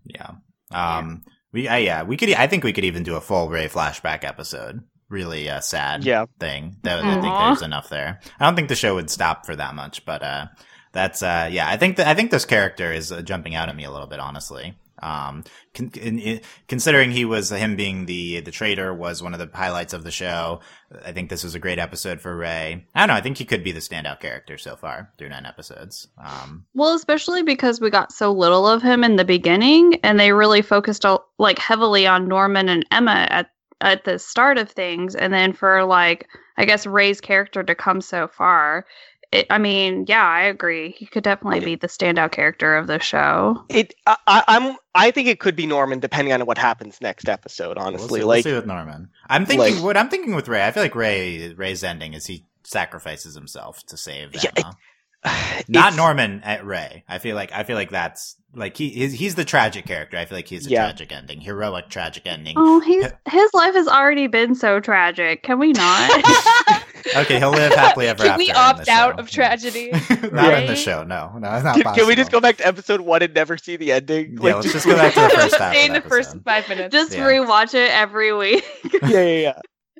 [0.04, 0.32] Yeah.
[0.70, 1.22] Um.
[1.52, 1.68] We.
[1.68, 2.02] Uh, yeah.
[2.02, 2.32] We could.
[2.32, 4.80] I think we could even do a full Ray flashback episode.
[5.08, 6.04] Really uh, sad.
[6.04, 6.26] Yeah.
[6.40, 6.76] Thing.
[6.82, 8.20] That, I think there's enough there.
[8.40, 10.46] I don't think the show would stop for that much, but uh,
[10.92, 11.68] that's uh, yeah.
[11.68, 14.06] I think that I think this character is uh, jumping out at me a little
[14.06, 14.74] bit, honestly.
[15.02, 19.40] Um, con- in, in, considering he was him being the the traitor was one of
[19.40, 20.60] the highlights of the show.
[21.04, 22.86] I think this was a great episode for Ray.
[22.94, 23.14] I don't know.
[23.14, 26.08] I think he could be the standout character so far through nine episodes.
[26.22, 30.32] Um, Well, especially because we got so little of him in the beginning, and they
[30.32, 31.04] really focused
[31.38, 35.84] like heavily on Norman and Emma at at the start of things, and then for
[35.84, 38.86] like I guess Ray's character to come so far.
[39.32, 40.90] It, I mean, yeah, I agree.
[40.90, 43.64] He could definitely be the standout character of the show.
[43.70, 43.94] It.
[44.06, 44.76] I, I, I'm.
[44.94, 47.78] I think it could be Norman, depending on what happens next episode.
[47.78, 49.08] We'll Honestly, see, like we'll see with Norman.
[49.28, 50.66] I'm thinking like- what I'm thinking with Ray.
[50.66, 54.76] I feel like Ray Ray's ending is he sacrifices himself to save Yeah, Emma.
[55.68, 57.04] Not it's- Norman eh, at Ray.
[57.08, 60.16] I feel like I feel like that's like he he's, he's the tragic character.
[60.18, 60.82] I feel like he's a Yeah.
[60.84, 62.54] tragic ending, heroic tragic ending.
[62.56, 65.42] Oh, he's his life has already been so tragic.
[65.42, 66.24] Can we not?
[67.16, 68.44] Okay, he'll live happily ever Can after.
[68.44, 69.20] Can we opt out show.
[69.20, 69.90] of tragedy?
[70.32, 71.02] not in the show.
[71.02, 71.94] No, no, it's not Can, possible.
[71.94, 74.38] can we just go back to episode one and never see the ending?
[74.40, 75.72] Yeah, let's just go back to the first half.
[75.74, 76.92] Stay in the the first five minutes.
[76.92, 77.24] Just Yeah.
[77.26, 78.64] rewatch it every week.
[79.02, 79.52] yeah, yeah, yeah.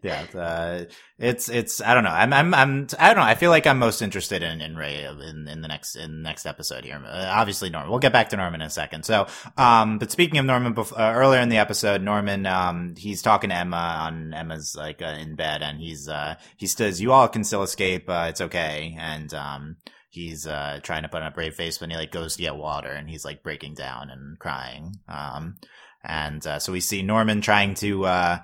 [0.02, 0.84] Yeah uh,
[1.18, 2.10] it's it's i don't know.
[2.10, 3.22] I'm i'm i'm i don't know.
[3.22, 6.22] I feel like i'm most interested in in ray in in the next in the
[6.22, 7.00] next episode here.
[7.04, 9.04] Uh, obviously norman we'll get back to norman in a second.
[9.04, 13.50] So um but speaking of norman uh, earlier in the episode norman um he's talking
[13.50, 17.28] to emma on emma's like uh, in bed and he's uh he says you all
[17.28, 18.96] can still escape uh, it's okay.
[18.98, 19.76] And um
[20.10, 22.56] he's uh trying to put on a brave face when he like goes to get
[22.56, 24.96] water and he's like breaking down and crying.
[25.08, 25.58] Um
[26.04, 28.38] and uh, so we see norman trying to uh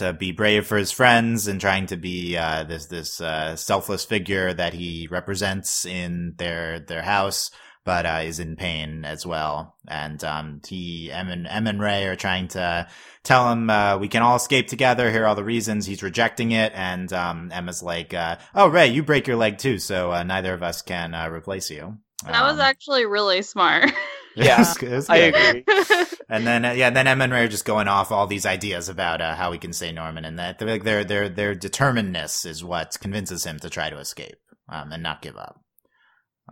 [0.00, 4.04] to be brave for his friends and trying to be uh, this this uh, selfless
[4.04, 7.50] figure that he represents in their their house,
[7.84, 9.76] but uh, is in pain as well.
[9.88, 12.86] And um, he Em and, em and Ray are trying to
[13.22, 15.10] tell him uh, we can all escape together.
[15.10, 15.86] Here are all the reasons.
[15.86, 19.78] He's rejecting it, and um, Emma's like, uh, "Oh, Ray, you break your leg too,
[19.78, 23.90] so uh, neither of us can uh, replace you." That was Um, actually really smart.
[24.36, 25.64] Yeah, it was- it was I agree.
[26.32, 28.88] And then uh, yeah, then Emma and Ray are just going off all these ideas
[28.88, 32.46] about uh, how we can say Norman, and that they're like their their their determinedness
[32.46, 34.36] is what convinces him to try to escape
[34.68, 35.60] um, and not give up.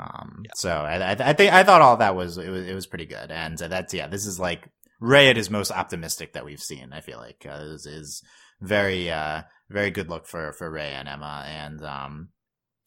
[0.00, 2.88] Um, so I, I, I think I thought all that was it was it was
[2.88, 4.68] pretty good, and uh, that's yeah, this is like
[5.00, 6.92] Ray at his most optimistic that we've seen.
[6.92, 8.22] I feel like uh, is is
[8.60, 12.28] very uh very good look for for Ray and Emma, and um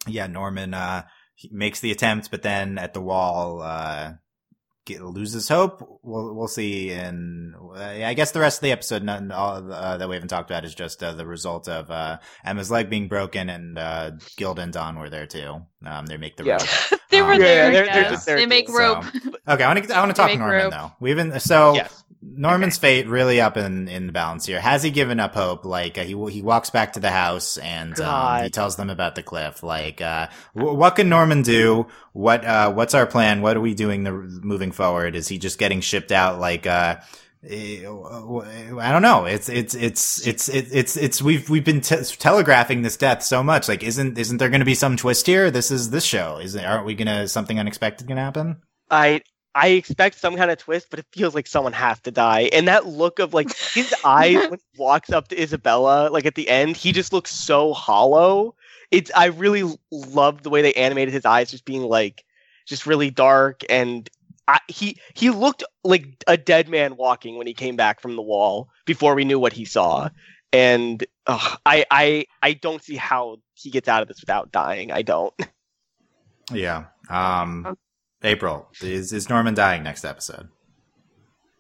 [0.08, 1.04] yeah, Norman uh
[1.36, 4.12] he makes the attempt, but then at the wall uh
[4.86, 6.00] get, loses hope.
[6.04, 6.92] We'll we'll see.
[6.92, 10.30] And uh, I guess the rest of the episode, none all uh, that we haven't
[10.30, 14.12] talked about is just uh, the result of uh, Emma's leg being broken, and uh,
[14.38, 15.62] Gilda and Don were there too.
[15.86, 16.58] Um, they make the Yeah.
[16.58, 17.00] rope.
[17.10, 17.72] they were Um, Yeah, there.
[17.72, 17.96] they're- yes.
[17.96, 18.50] they're just there they too.
[18.50, 19.06] make So- rope.
[19.48, 20.72] Okay, I want to I want to talk Norman rope.
[20.72, 20.92] though.
[21.00, 22.04] We've been so Yes.
[22.24, 24.62] Norman's fate really up in in the balance here.
[24.62, 25.66] Has he given up hope?
[25.66, 29.16] Like uh, he he walks back to the house and um, he tells them about
[29.16, 29.64] the cliff.
[29.64, 31.88] Like uh, w- what can Norman do?
[32.14, 33.42] What uh, what's our plan?
[33.42, 35.16] What are we doing the, moving forward?
[35.16, 36.40] Is he just getting shipped out?
[36.40, 36.98] Like uh,
[37.44, 39.26] Eh, I don't know.
[39.26, 43.42] It's it's it's it's it's it's, it's we've we've been te- telegraphing this death so
[43.42, 43.68] much.
[43.68, 45.50] Like isn't isn't there going to be some twist here?
[45.50, 46.38] This is this show.
[46.40, 48.62] Isn't aren't we gonna something unexpected gonna happen?
[48.92, 49.22] I
[49.56, 52.50] I expect some kind of twist, but it feels like someone has to die.
[52.54, 56.36] And that look of like his eyes when he walks up to Isabella, like at
[56.36, 58.54] the end, he just looks so hollow.
[58.92, 62.24] It's I really loved the way they animated his eyes, just being like
[62.68, 64.08] just really dark and.
[64.48, 68.22] I, he he looked like a dead man walking when he came back from the
[68.22, 70.10] wall before we knew what he saw,
[70.52, 74.92] and ugh, I I I don't see how he gets out of this without dying.
[74.92, 75.34] I don't.
[76.54, 76.86] Yeah.
[77.10, 77.78] Um,
[78.24, 80.50] April is is Norman dying next episode?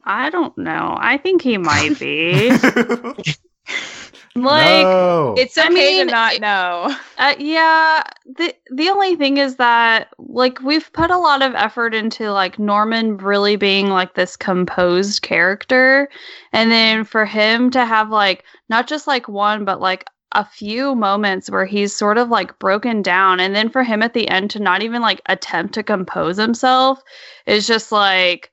[0.03, 0.97] I don't know.
[0.99, 2.51] I think he might be.
[4.35, 5.35] like no.
[5.37, 6.95] It's I okay mean, to not know.
[7.17, 11.93] Uh, yeah, the the only thing is that like we've put a lot of effort
[11.93, 16.09] into like Norman really being like this composed character,
[16.53, 20.95] and then for him to have like not just like one but like a few
[20.95, 24.49] moments where he's sort of like broken down and then for him at the end
[24.49, 27.01] to not even like attempt to compose himself
[27.45, 28.49] is just like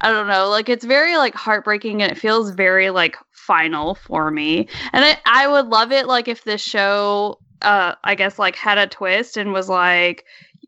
[0.00, 4.30] I don't know, like it's very like heartbreaking and it feels very like final for
[4.30, 4.68] me.
[4.92, 8.78] And I, I would love it like if this show uh I guess like had
[8.78, 10.24] a twist and was like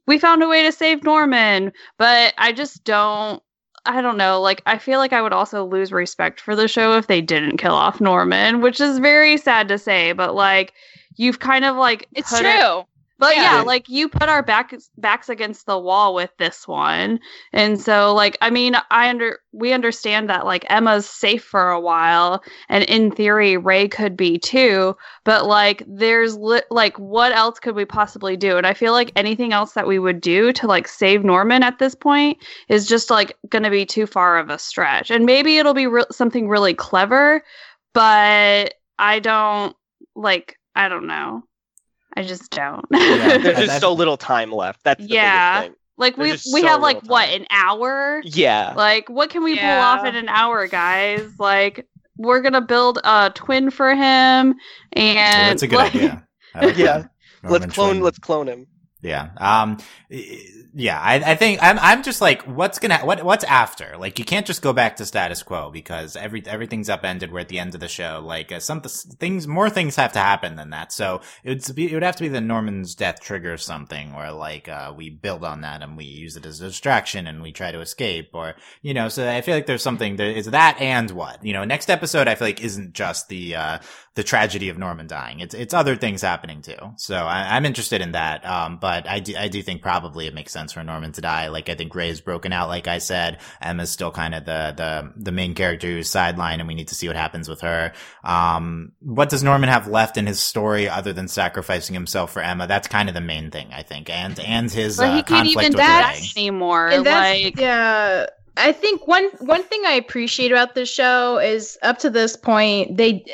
[0.07, 3.43] we found a way to save Norman, but I just don't
[3.87, 4.41] I don't know.
[4.41, 7.59] Like, I feel like I would also lose respect for the show if they didn't
[7.59, 10.13] kill off Norman, which is very sad to say.
[10.13, 10.73] But like,
[11.15, 12.49] you've kind of like it's true.
[12.49, 12.87] It,
[13.19, 13.57] but yeah.
[13.57, 17.19] yeah, like you put our backs backs against the wall with this one.
[17.53, 21.81] And so like I mean, I under we understand that like Emma's safe for a
[21.81, 27.59] while and in theory Ray could be too, but like there's li- like what else
[27.59, 28.59] could we possibly do?
[28.59, 31.79] And I feel like anything else that we would do to like save Norman at
[31.79, 35.11] this point is just like going to be too far of a stretch.
[35.11, 37.43] And maybe it'll be re- something really clever,
[37.95, 39.75] but I don't
[40.15, 41.43] like I don't know.
[42.17, 42.85] I just don't.
[42.91, 44.83] Yeah, there's just so little time left.
[44.85, 45.69] That's yeah.
[45.99, 48.23] Like we we so have like what an hour.
[48.25, 48.73] Yeah.
[48.77, 49.77] Like what can we yeah.
[49.77, 51.39] pull off in an hour, guys?
[51.39, 54.55] Like we're gonna build a twin for him,
[54.93, 56.27] and that's a good like, idea.
[56.55, 57.07] Like yeah.
[57.43, 57.91] Let's clone.
[57.95, 58.03] Twin.
[58.03, 58.67] Let's clone him.
[59.03, 59.31] Yeah.
[59.39, 59.79] Um
[60.79, 63.97] yeah, I, I think I'm I'm just like, what's gonna what what's after?
[63.99, 67.33] Like, you can't just go back to status quo because every everything's upended.
[67.33, 68.23] We're at the end of the show.
[68.23, 70.93] Like, uh, some things, more things have to happen than that.
[70.93, 74.31] So it would be it would have to be the Norman's death triggers something, or
[74.33, 77.53] like uh, we build on that and we use it as a distraction and we
[77.53, 79.09] try to escape, or you know.
[79.09, 81.65] So I feel like there's something there is that and what you know.
[81.65, 83.79] Next episode, I feel like isn't just the uh,
[84.17, 85.41] the tragedy of Norman dying.
[85.41, 86.95] It's it's other things happening too.
[86.97, 88.45] So I, am interested in that.
[88.47, 91.49] Um, but I do I do think probably it makes sense for Norman to die.
[91.49, 92.69] Like I think Ray's broken out.
[92.69, 96.69] Like I said, Emma's still kind of the the the main character who's sidelined, and
[96.69, 97.93] we need to see what happens with her.
[98.25, 102.67] Um, what does Norman have left in his story other than sacrificing himself for Emma?
[102.67, 106.21] That's kind of the main thing I think, and and his uh, conflict with Ray
[106.37, 106.89] anymore.
[106.89, 108.27] And like yeah.
[108.57, 112.97] I think one one thing I appreciate about this show is up to this point
[112.97, 113.25] they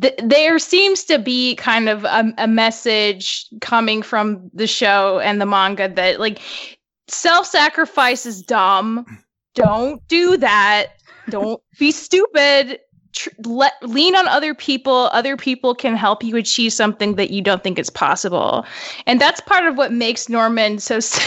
[0.00, 5.40] th- there seems to be kind of a, a message coming from the show and
[5.40, 6.40] the manga that like
[7.08, 9.04] self-sacrifice is dumb.
[9.54, 10.88] Don't do that.
[11.28, 12.78] Don't be stupid.
[13.12, 15.08] Tr- let lean on other people.
[15.12, 18.64] Other people can help you achieve something that you don't think is possible.
[19.06, 21.22] And that's part of what makes norman so so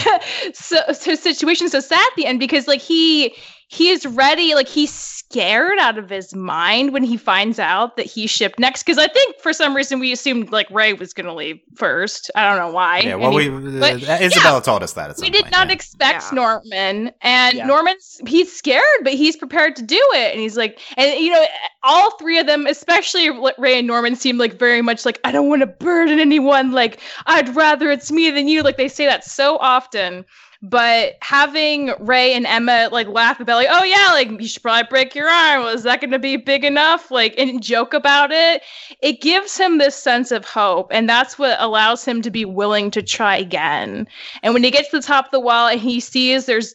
[0.54, 3.34] so situation so sad at the end because like he
[3.68, 8.06] he is ready like he's scared out of his mind when he finds out that
[8.06, 11.26] he shipped next because i think for some reason we assumed like ray was going
[11.26, 12.30] to leave first.
[12.36, 13.00] I don't know why.
[13.00, 15.68] Yeah well he, we but, uh, isabella yeah, told us that we did point, not
[15.68, 15.74] yeah.
[15.74, 16.36] expect yeah.
[16.36, 20.32] norman and norman's he's scared but he's prepared to do it.
[20.32, 21.44] And he's like and you know
[21.82, 25.48] all three of them especially ray and norman seem like very much like i don't
[25.48, 26.70] want to burden anyone.
[26.70, 28.62] Like i'd rather it's me than you.
[28.62, 30.24] Like they say that so often
[30.64, 34.88] but having Ray and Emma like laugh about like, oh yeah, like you should probably
[34.88, 35.64] break your arm.
[35.64, 37.10] Was that going to be big enough?
[37.10, 38.62] Like and joke about it.
[39.02, 42.90] It gives him this sense of hope, and that's what allows him to be willing
[42.92, 44.08] to try again.
[44.42, 46.74] And when he gets to the top of the wall and he sees there's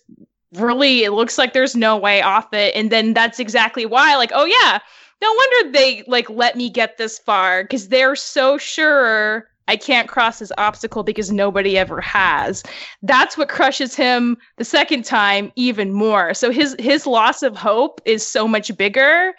[0.54, 4.16] really it looks like there's no way off it, and then that's exactly why.
[4.18, 4.78] Like, oh yeah,
[5.20, 10.10] no wonder they like let me get this far because they're so sure I can't
[10.10, 12.64] cross this obstacle because nobody ever has.
[13.04, 16.34] That's what crushes him the second time even more.
[16.34, 19.34] So his his loss of hope is so much bigger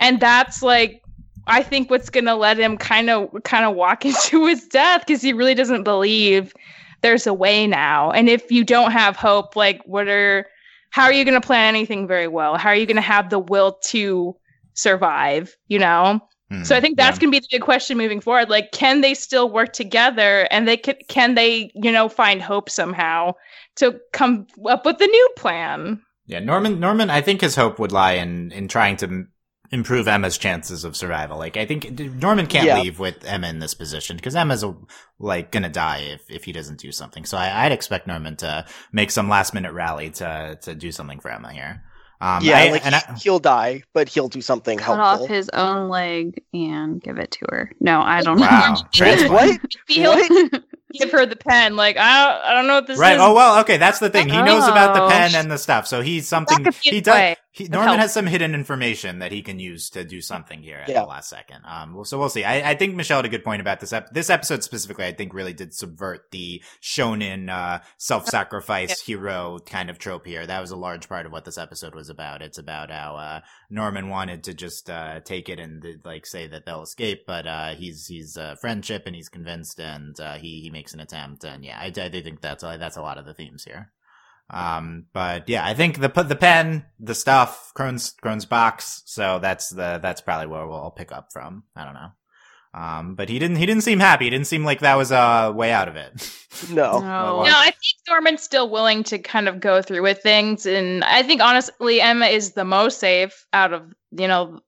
[0.00, 1.02] and that's like
[1.46, 5.04] I think what's going to let him kind of kind of walk into his death
[5.06, 6.54] cuz he really doesn't believe
[7.02, 8.10] there's a way now.
[8.10, 10.46] And if you don't have hope, like what are
[10.88, 12.56] how are you going to plan anything very well?
[12.56, 14.34] How are you going to have the will to
[14.72, 16.20] survive, you know?
[16.50, 17.20] Hmm, so I think that's yeah.
[17.20, 18.50] going to be the big question moving forward.
[18.50, 22.68] Like, can they still work together, and they can can they you know find hope
[22.68, 23.34] somehow
[23.76, 26.02] to come up with a new plan?
[26.26, 26.80] Yeah, Norman.
[26.80, 29.26] Norman, I think his hope would lie in in trying to
[29.70, 31.38] improve Emma's chances of survival.
[31.38, 32.80] Like, I think Norman can't yeah.
[32.80, 34.64] leave with Emma in this position because Emma's
[35.18, 37.24] like gonna die if if he doesn't do something.
[37.24, 41.20] So I, I'd expect Norman to make some last minute rally to to do something
[41.20, 41.82] for Emma here.
[42.20, 44.96] Um, yeah, I, like I, he'll die, but he'll do something helpful.
[44.96, 45.24] cut helpful.
[45.24, 47.72] off his own leg and give it to her.
[47.80, 48.76] No, I don't wow.
[48.98, 49.28] know.
[49.28, 49.60] what?
[49.60, 49.60] what?
[50.92, 51.76] give her the pen.
[51.76, 53.14] Like I don't, I don't know what this right.
[53.14, 53.18] is.
[53.18, 53.24] Right.
[53.26, 53.60] Oh well.
[53.60, 54.28] Okay, that's the thing.
[54.28, 55.38] He knows about the pen oh.
[55.38, 55.86] and the stuff.
[55.86, 56.66] So he's something.
[56.80, 57.36] He does.
[57.54, 60.88] He, Norman has some hidden information that he can use to do something here at
[60.88, 61.02] Yeah.
[61.02, 61.60] the last second.
[61.64, 62.42] Um, well, so we'll see.
[62.42, 63.92] I, I think Michelle had a good point about this.
[63.92, 69.88] Ep- this episode specifically, I think, really did subvert the shonen uh, self-sacrifice hero kind
[69.88, 70.44] of trope here.
[70.46, 72.42] That was a large part of what this episode was about.
[72.42, 73.40] It's about how uh,
[73.70, 77.74] Norman wanted to just uh, take it and like say that they'll escape, but uh,
[77.76, 81.44] he's he's uh, friendship and he's convinced, and uh, he he makes an attempt.
[81.44, 83.92] And yeah, I, I do think that's uh, that's a lot of the themes here.
[84.50, 89.02] Um, but yeah, I think the the pen, the stuff, Krone's Krone's box.
[89.06, 91.64] So that's the that's probably where we'll pick up from.
[91.74, 92.10] I don't know.
[92.74, 94.24] Um, but he didn't he didn't seem happy.
[94.24, 96.30] He didn't seem like that was a way out of it.
[96.70, 97.00] No.
[97.00, 97.42] No.
[97.42, 101.24] No, I think Norman's still willing to kind of go through with things, and I
[101.24, 104.60] think honestly Emma is the most safe out of you know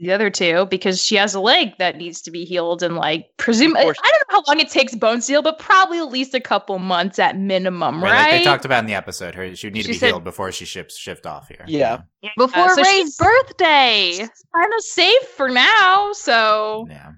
[0.00, 3.26] the other two because she has a leg that needs to be healed, and like
[3.36, 6.08] presume I Of don't know how long it takes bones to heal, but probably at
[6.08, 8.22] least a couple months at minimum, Right, right?
[8.32, 10.06] Like they talked about in the episode, her she would need She to be said-
[10.08, 11.64] healed before she ships shift off here.
[11.68, 12.00] Yeah.
[12.36, 14.18] Before so Ray's she's- birthday.
[14.54, 17.12] kind of safe for now, so Yeah.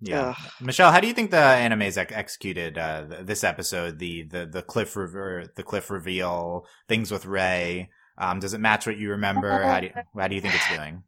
[0.00, 0.50] Yeah, Ugh.
[0.60, 3.98] Michelle, how do you think the anime's ex- executed uh, th- this episode?
[3.98, 7.88] The the the cliff rever- the cliff reveal, things with Ray.
[8.18, 9.50] Um, does it match what you remember?
[9.62, 11.04] How do you, how do you think it's doing?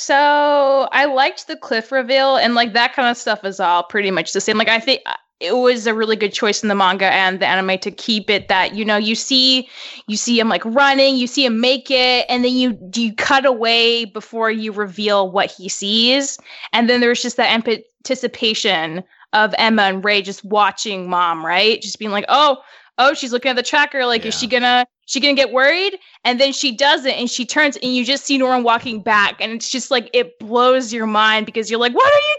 [0.00, 4.12] So I liked the cliff reveal, and like that kind of stuff is all pretty
[4.12, 4.56] much the same.
[4.56, 7.48] Like I think uh, it was a really good choice in the manga and the
[7.48, 9.68] anime to keep it that you know you see
[10.06, 13.44] you see him like running, you see him make it, and then you you cut
[13.44, 16.38] away before you reveal what he sees,
[16.72, 21.82] and then there's just that anticipation of Emma and Ray just watching mom, right?
[21.82, 22.58] Just being like, oh.
[22.98, 24.04] Oh, she's looking at the tracker.
[24.06, 25.98] Like, is she gonna she gonna get worried?
[26.24, 29.40] and then she does it and she turns and you just see Norman walking back
[29.40, 32.36] and it's just like it blows your mind because you're like what are you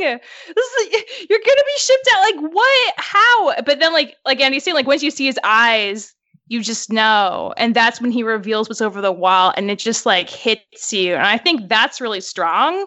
[0.00, 0.20] doing?
[0.54, 2.94] This is, you're gonna be shipped out like what?
[2.98, 3.62] How?
[3.62, 6.14] But then like like Andy's saying like once you see his eyes
[6.48, 7.54] you just know.
[7.56, 11.14] And that's when he reveals what's over the wall and it just like hits you.
[11.14, 12.86] And I think that's really strong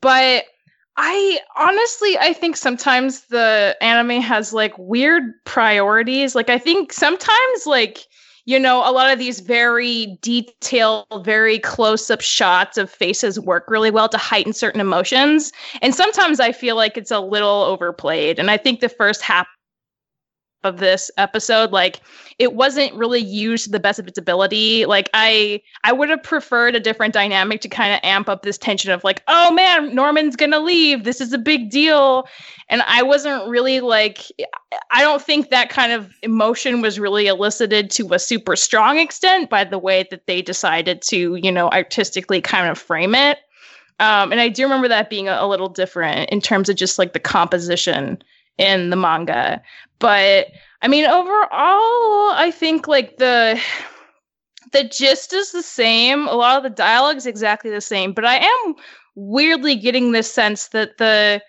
[0.00, 0.44] but
[0.96, 7.66] I honestly I think sometimes the anime has like weird priorities like I think sometimes
[7.66, 8.06] like
[8.46, 13.64] you know, a lot of these very detailed, very close up shots of faces work
[13.68, 15.50] really well to heighten certain emotions.
[15.80, 18.38] And sometimes I feel like it's a little overplayed.
[18.38, 19.46] And I think the first half
[20.64, 22.00] of this episode, like,
[22.38, 24.86] it wasn't really used to the best of its ability.
[24.86, 28.58] Like, I I would have preferred a different dynamic to kind of amp up this
[28.58, 31.04] tension of like, oh man, Norman's gonna leave.
[31.04, 32.26] This is a big deal.
[32.68, 34.26] And I wasn't really like
[34.90, 39.50] I don't think that kind of emotion was really elicited to a super strong extent
[39.50, 43.38] by the way that they decided to, you know, artistically kind of frame it.
[44.00, 46.98] Um, and I do remember that being a, a little different in terms of just
[46.98, 48.22] like the composition
[48.58, 49.62] in the manga.
[49.98, 50.48] But
[50.82, 53.60] I mean, overall, I think like the
[54.72, 56.26] the gist is the same.
[56.28, 58.74] A lot of the dialogue's exactly the same, but I am
[59.14, 61.42] weirdly getting this sense that the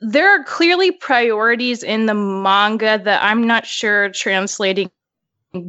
[0.00, 4.90] there are clearly priorities in the manga that I'm not sure translating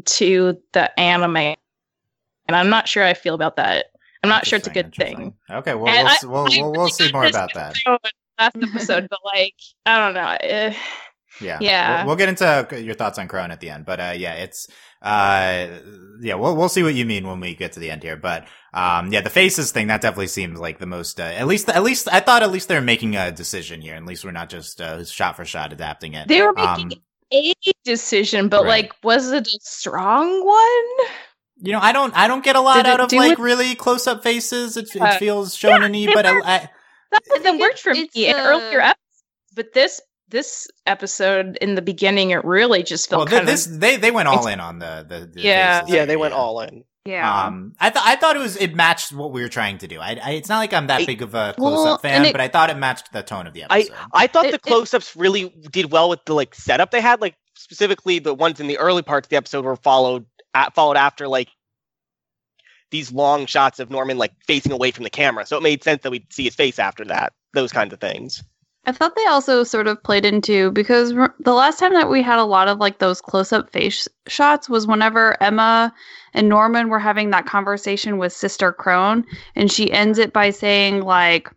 [0.05, 1.55] to the anime.
[2.47, 3.87] And I'm not sure I feel about that.
[4.23, 5.33] I'm not sure it's a good thing.
[5.49, 7.75] Okay, well, And we'll, I- we'll, I we'll, we'll see more about that.
[8.41, 10.37] Last episode, but like, I don't know.
[10.41, 10.73] eh,
[11.39, 11.57] Yeah.
[11.61, 11.97] Yeah.
[11.99, 14.67] We'll, we'll get into your thoughts on Krone at the end, but, uh, yeah, it's,
[15.01, 15.67] uh,
[16.21, 18.47] yeah, we'll, we'll see what you mean when we get to the end here, but,
[18.73, 21.83] um, yeah, the faces thing, that definitely seems like the most, uh, at least, at
[21.83, 23.95] least, I thought at least they're making a decision here.
[23.95, 26.27] At least we're not just, uh, shot for shot adapting it.
[26.27, 27.01] They were Um, making
[27.33, 28.83] a decision, but Right.
[28.85, 31.07] like, was it a strong one?
[31.63, 33.75] You know, I don't, I don't get a lot Did out of like it- really
[33.75, 34.77] close up faces.
[34.77, 36.69] It, it Uh, feels shonen-y, but I, I,
[37.11, 39.23] That I hasn't think worked for me it's, in uh, earlier episodes,
[39.55, 43.67] but this this episode in the beginning, it really just well, felt th- kind this,
[43.67, 45.81] of they, they went all in on the, the, the Yeah.
[45.81, 46.85] faces Yeah, they went all in.
[47.03, 47.45] Yeah.
[47.47, 49.99] Um, I thought I thought it was it matched what we were trying to do.
[49.99, 52.31] I, I it's not like I'm that I- big of a close up fan, it-
[52.31, 53.95] but I thought it matched the tone of the I episode.
[54.13, 57.19] I thought It- the close-ups really did well with the like setup they had.
[57.19, 60.95] Like specifically, the ones in the early parts of the episode were followed at, followed
[60.97, 61.49] after like
[62.91, 65.45] these long shots of Norman like facing away from the camera.
[65.45, 67.33] So it made sense that we'd see his face after that.
[67.53, 68.43] Those kinds of things.
[68.85, 72.39] I thought they also sort of played into because the last time that we had
[72.39, 75.93] a lot of like those close up face shots was whenever Emma
[76.33, 79.23] and Norman were having that conversation with Sister Krone,
[79.55, 81.49] and she ends it by saying like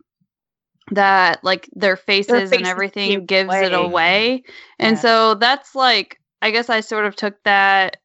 [0.91, 3.85] that like their faces, and faces everything give gives it away.
[3.85, 4.43] away,
[4.77, 5.01] and Yeah.
[5.01, 7.97] so that's like I guess I sort of took that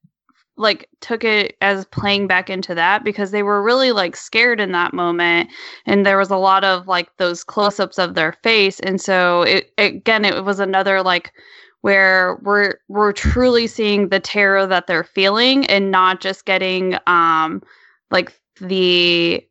[0.61, 4.73] like took it as playing back into that because they were really like scared in
[4.73, 5.49] that moment
[5.87, 9.73] and there was a lot of like those close-ups of their face and so it
[9.79, 11.33] again it was another like
[11.81, 17.63] where we're we're truly seeing the terror that they're feeling and not just getting um
[18.11, 19.45] like the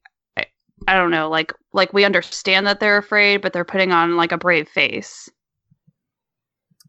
[0.87, 4.31] I, don't know, like like we understand that they're afraid, but they're putting on like
[4.31, 5.29] a brave face.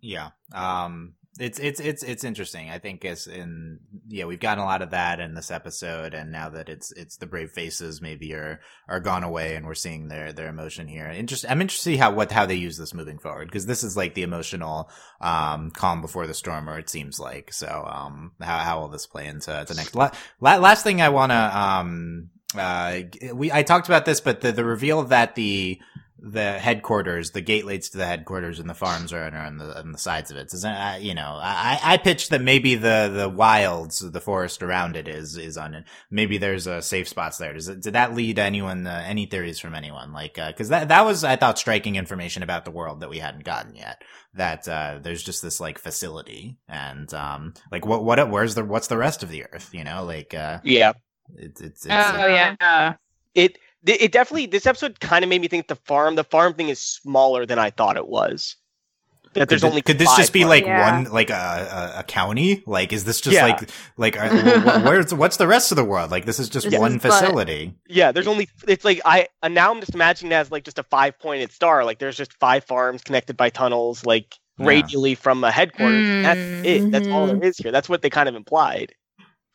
[0.00, 0.30] Yeah.
[0.54, 2.68] Um it's it's it's it's interesting.
[2.68, 6.30] I think as in yeah, we've gotten a lot of that in this episode, and
[6.30, 10.08] now that it's it's the brave faces maybe are are gone away, and we're seeing
[10.08, 11.06] their their emotion here.
[11.06, 13.82] Interest, I'm interested to see how what how they use this moving forward because this
[13.82, 17.52] is like the emotional um calm before the storm, or it seems like.
[17.52, 20.10] So um how how will this play into the next la-
[20.40, 23.00] last thing I want to um uh
[23.32, 25.80] we I talked about this, but the the reveal that the
[26.22, 29.92] the headquarters, the gate leads to the headquarters, and the farms are, on the on
[29.92, 30.50] the sides of it.
[30.50, 34.96] So, uh, you know, I I pitched that maybe the the wilds, the forest around
[34.96, 35.84] it, is is on it.
[36.10, 37.54] Maybe there's a uh, safe spots there.
[37.54, 40.12] Does it, did that lead anyone uh, any theories from anyone?
[40.12, 43.18] Like, because uh, that that was I thought striking information about the world that we
[43.18, 44.02] hadn't gotten yet.
[44.34, 48.88] That uh, there's just this like facility, and um, like what what where's the what's
[48.88, 49.70] the rest of the earth?
[49.72, 50.92] You know, like uh, yeah,
[51.36, 52.94] it's it's, it's oh yeah,
[53.34, 56.68] it it definitely this episode kind of made me think the farm the farm thing
[56.68, 58.56] is smaller than I thought it was.
[59.34, 61.02] That there's could only could this just be like yeah.
[61.02, 62.64] one like a, a, a county?
[62.66, 63.46] Like is this just yeah.
[63.46, 66.10] like like uh, where's what's the rest of the world?
[66.10, 67.66] Like this is just one facility.
[67.86, 70.64] But, yeah, there's only it's like I uh, now I'm just imagining it as like
[70.64, 71.84] just a five pointed star.
[71.84, 74.66] Like there's just five farms connected by tunnels, like yeah.
[74.66, 75.94] radially from a headquarters.
[75.94, 76.22] Mm-hmm.
[76.22, 76.90] That's it.
[76.90, 77.62] That's all there mm-hmm.
[77.62, 77.70] here.
[77.70, 78.92] That's what they kind of implied.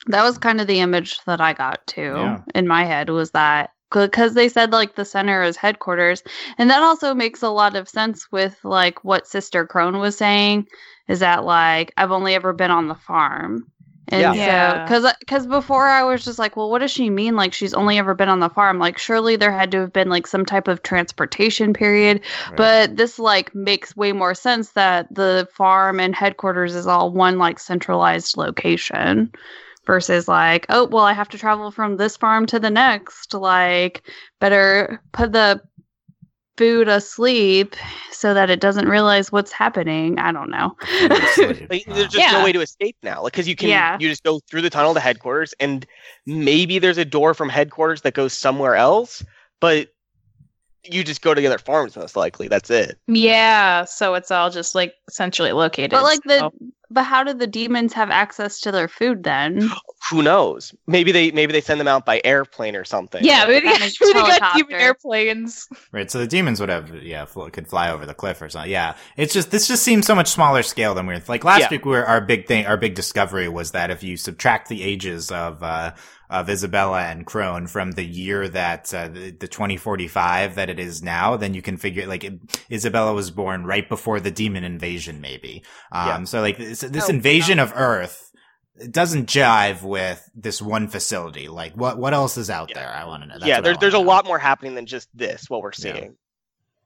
[0.08, 3.72] That was kind of the image that I got too in my head was that
[3.92, 6.24] because they said like the center is headquarters
[6.58, 10.68] and that also makes a lot of sense with like what sister Krone was saying
[11.08, 13.68] is that like i've only ever been on the farm.
[14.10, 14.86] And yeah.
[14.86, 17.36] so because because before i was just like well what does she mean?
[17.36, 18.78] Like she's only ever been on the farm.
[18.78, 22.58] Like surely there had to have been like some type of transportation period right.
[22.58, 27.40] but this like makes way more sense that the farm and headquarters is all one
[27.40, 29.32] like centralized location
[29.86, 33.34] versus like, oh, well, I have to travel from this farm to the next.
[33.34, 34.04] Like,
[34.40, 35.62] better put the
[36.58, 37.76] food asleep
[38.12, 40.18] so that it doesn't realize what's happening.
[40.20, 40.76] I don't know.
[41.70, 42.32] like, there's just yeah.
[42.32, 43.98] no way to escape now, like because you can yeah.
[44.00, 45.86] you just go through the tunnel to headquarters, and
[46.26, 49.24] maybe there's a door from headquarters that goes somewhere else,
[49.60, 49.90] but
[50.84, 52.48] you just go to the other farms most likely.
[52.48, 52.98] That's it.
[53.08, 55.92] Yeah, so it's all just like centrally located.
[55.92, 56.52] But like so.
[56.60, 59.70] the but how did the demons have access to their food then?
[60.10, 60.74] Who knows?
[60.88, 63.24] Maybe they maybe they send them out by airplane or something.
[63.24, 65.68] Yeah, maybe they got demon airplanes.
[65.92, 68.72] Right, so the demons would have yeah fl- could fly over the cliff or something.
[68.72, 71.62] Yeah, it's just this just seems so much smaller scale than we are like last
[71.62, 71.70] yeah.
[71.70, 71.84] week.
[71.84, 75.32] We were, our big thing, our big discovery was that if you subtract the ages
[75.32, 75.92] of uh,
[76.30, 81.04] of Isabella and Krone from the year that uh, the, the 2045 that it is
[81.04, 82.34] now, then you can figure like it,
[82.72, 85.64] Isabella was born right before the demon invasion, maybe.
[85.92, 86.24] Um, yeah.
[86.24, 86.58] so like
[86.88, 88.22] this, this oh, invasion of Earth
[88.78, 91.48] it doesn't jive with this one facility.
[91.48, 92.80] Like what what else is out yeah.
[92.82, 92.90] there?
[92.90, 93.36] I want to know.
[93.36, 94.02] That's yeah, there's there's know.
[94.02, 95.50] a lot more happening than just this.
[95.50, 96.16] What we're seeing.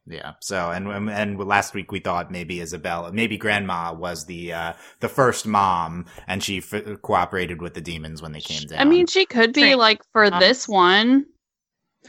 [0.09, 0.33] Yeah.
[0.39, 5.09] So, and and last week we thought maybe Isabella, maybe Grandma was the uh, the
[5.09, 8.79] first mom, and she f- cooperated with the demons when they came down.
[8.79, 11.25] I mean, she could be like for this one.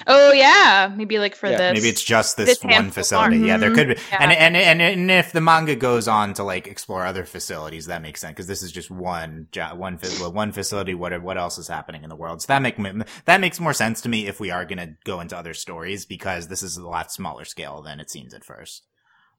[0.07, 1.57] Oh yeah, maybe like for yeah.
[1.57, 1.75] this.
[1.75, 3.37] Maybe it's just this, this one facility.
[3.37, 3.45] Mm-hmm.
[3.47, 3.97] Yeah, there could be.
[4.11, 4.19] Yeah.
[4.21, 8.03] And, and and and if the manga goes on to like explore other facilities, that
[8.03, 10.95] makes sense because this is just one one one facility.
[10.95, 12.43] What what else is happening in the world?
[12.43, 12.77] So that make
[13.25, 16.07] that makes more sense to me if we are going to go into other stories
[16.07, 18.85] because this is a lot smaller scale than it seems at first.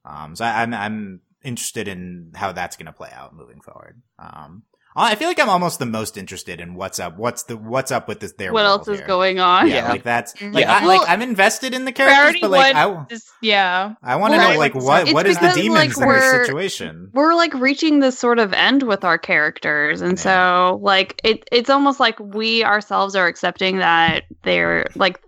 [0.04, 4.00] Um, so I, I'm I'm interested in how that's going to play out moving forward.
[4.18, 4.62] Um,
[4.94, 7.16] I feel like I'm almost the most interested in what's up.
[7.16, 8.32] What's the what's up with this?
[8.32, 9.06] Their what else is here.
[9.06, 9.68] going on?
[9.68, 9.88] Yeah, yeah.
[9.90, 10.52] like that's mm-hmm.
[10.52, 10.78] like yeah.
[10.78, 14.38] I, like I'm invested in the characters, but like I is, yeah, I want to
[14.38, 17.10] well, know like what what is the demons like, in this situation?
[17.12, 20.22] We're like reaching this sort of end with our characters, and yeah.
[20.22, 25.20] so like it it's almost like we ourselves are accepting that they're like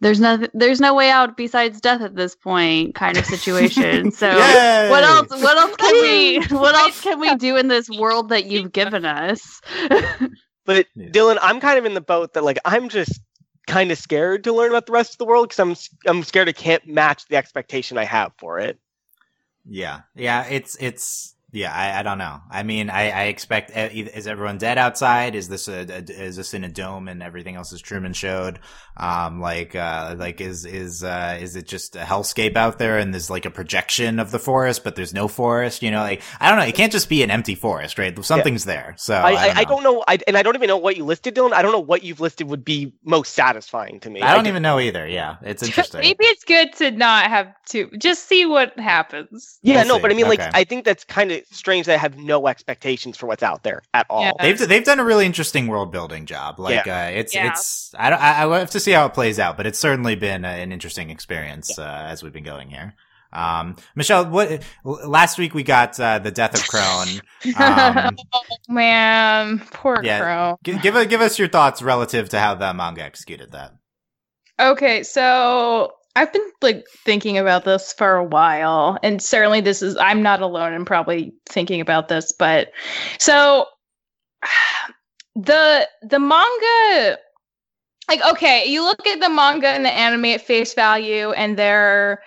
[0.00, 4.10] there's no there's no way out besides death at this point kind of situation.
[4.20, 8.30] So what else what else can we what else can we do in this world
[8.30, 9.60] that you've given us?
[10.64, 13.20] But dylan i'm kind of in the boat that like i'm just
[13.66, 16.48] kind of scared to learn about the rest of the world because i'm i'm scared
[16.48, 18.78] i can't match the expectation i have for it.
[19.64, 20.00] Yeah.
[20.14, 22.40] Yeah it's it's yeah, I, I don't know.
[22.48, 25.34] I mean, I, I expect uh, is everyone dead outside?
[25.34, 28.60] Is this a, a, is this in a dome and everything else is Truman showed?
[28.96, 33.12] Um, like uh, like is is uh, is it just a hellscape out there and
[33.12, 35.82] there's like a projection of the forest, but there's no forest?
[35.82, 36.66] You know, like I don't know.
[36.66, 38.24] It can't just be an empty forest, right?
[38.24, 38.72] Something's yeah.
[38.72, 38.94] there.
[38.98, 40.04] So I, I, don't I, don't know.
[40.06, 41.52] I, and I don't even know what you listed, Dylan.
[41.52, 44.22] I don't know what you've listed would be most satisfying to me.
[44.22, 45.08] I don't even know either.
[45.08, 46.00] Yeah, it's interesting.
[46.00, 49.58] Maybe it's good to not have to just see what happens.
[49.62, 50.02] Yeah, we'll no, see.
[50.02, 50.44] but I mean, okay.
[50.44, 53.62] like I think that's kind of say strange that have no expectations for what's out
[53.62, 54.22] there at all.
[54.22, 54.32] Yeah.
[54.40, 56.58] They've they've done a really interesting world building job.
[56.60, 57.50] Like uh, it's Yeah.
[57.50, 60.14] it's I don't I, I have to see how it plays out, but it's certainly
[60.14, 62.94] been a- an interesting experience uh, as we've been going here.
[63.32, 67.20] Um, Michelle, what last week we got uh, the death of Krone.
[67.56, 68.16] Um,
[68.68, 70.20] Man, poor Yeah.
[70.20, 70.58] Crow.
[70.64, 73.72] g- give a- give us your thoughts relative to how the manga executed that.
[74.58, 79.96] Okay, so I've been like thinking about this for a while, and certainly this is
[79.96, 82.72] I'm not alone in probably thinking about this, but
[83.18, 83.66] so
[85.36, 87.18] the the manga
[88.08, 92.20] like okay, you look at the manga and the anime at face value and they're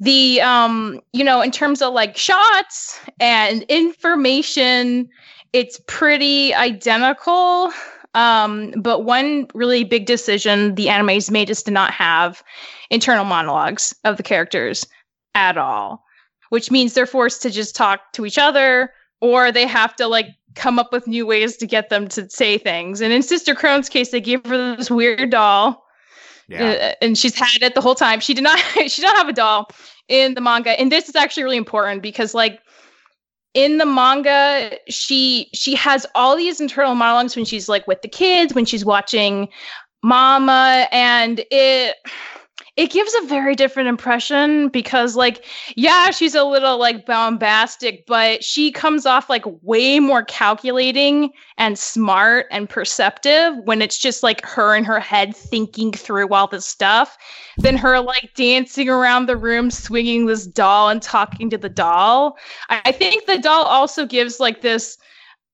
[0.00, 5.08] the um you know in terms of like shots and information
[5.52, 7.72] it's pretty identical
[8.14, 12.42] um, but one really big decision the animes made is to not have
[12.90, 14.86] internal monologues of the characters
[15.34, 16.04] at all,
[16.50, 20.28] which means they're forced to just talk to each other or they have to like
[20.54, 23.00] come up with new ways to get them to say things.
[23.00, 25.84] And in Sister Krone's case, they gave her this weird doll
[26.48, 28.20] Yeah, uh, and she's had it the whole time.
[28.20, 28.58] She did not.
[28.86, 29.68] she did not have a doll
[30.08, 32.60] in the manga, and this is actually really important because, like,
[33.54, 38.08] in the manga, she she has all these internal monologues when she's like with the
[38.08, 39.48] kids, when she's watching
[40.02, 41.96] Mama, and it
[42.76, 45.44] it gives a very different impression because like
[45.76, 51.78] yeah she's a little like bombastic but she comes off like way more calculating and
[51.78, 56.66] smart and perceptive when it's just like her in her head thinking through all this
[56.66, 57.16] stuff
[57.58, 62.36] than her like dancing around the room swinging this doll and talking to the doll.
[62.68, 64.98] I, I think the doll also gives like this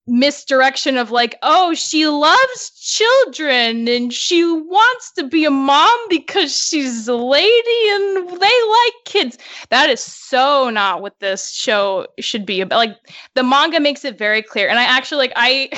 [0.07, 6.57] misdirection of like oh she loves children and she wants to be a mom because
[6.57, 9.39] she's a lady and they like kids.
[9.69, 12.79] That is so not what this show should be about.
[12.79, 12.97] Like
[13.35, 14.69] the manga makes it very clear.
[14.69, 15.71] And i actually like i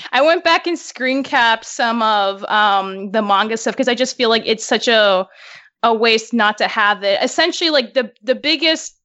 [0.12, 4.16] i went back and screen capped some of um the manga stuff because i just
[4.16, 5.26] feel like it's such a
[5.82, 7.18] a waste not to have it.
[7.22, 8.99] Essentially like the the biggest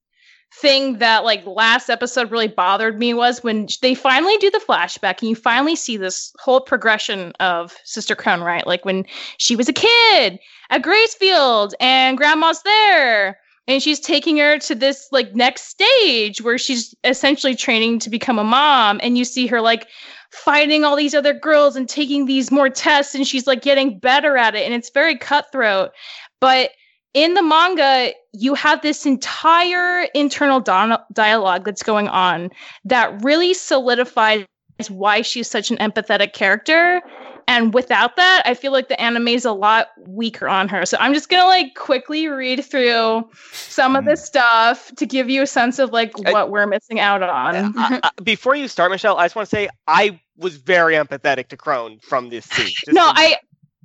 [0.54, 5.20] thing that like last episode really bothered me was when they finally do the flashback
[5.20, 8.66] and you finally see this whole progression of Sister Krone, right?
[8.66, 9.06] Like when
[9.38, 10.40] she was a kid
[10.70, 13.38] at Gracefield and grandma's there
[13.68, 18.40] and she's taking her to this like next stage where she's essentially training to become
[18.40, 19.88] a mom and you see her like
[20.32, 24.38] fighting all these other girls and taking these more tests and she's like getting better
[24.38, 25.92] at it and it's very cutthroat
[26.40, 26.72] but
[27.16, 32.50] in the manga, you have this entire internal dialogue that's going on
[32.84, 34.46] that really solidifies
[34.90, 37.02] why she's such an empathetic character.
[37.48, 40.86] And without that, I feel like the anime is a lot weaker on her.
[40.86, 45.44] So I'm just gonna like quickly read through some of this stuff to give you
[45.44, 47.56] a sense of like I- what we're missing out on.
[47.78, 51.48] Uh, uh, before you start, Michelle, I just want to say I was very empathetic
[51.50, 52.74] to Krone from this scene.
[52.94, 53.38] No, I.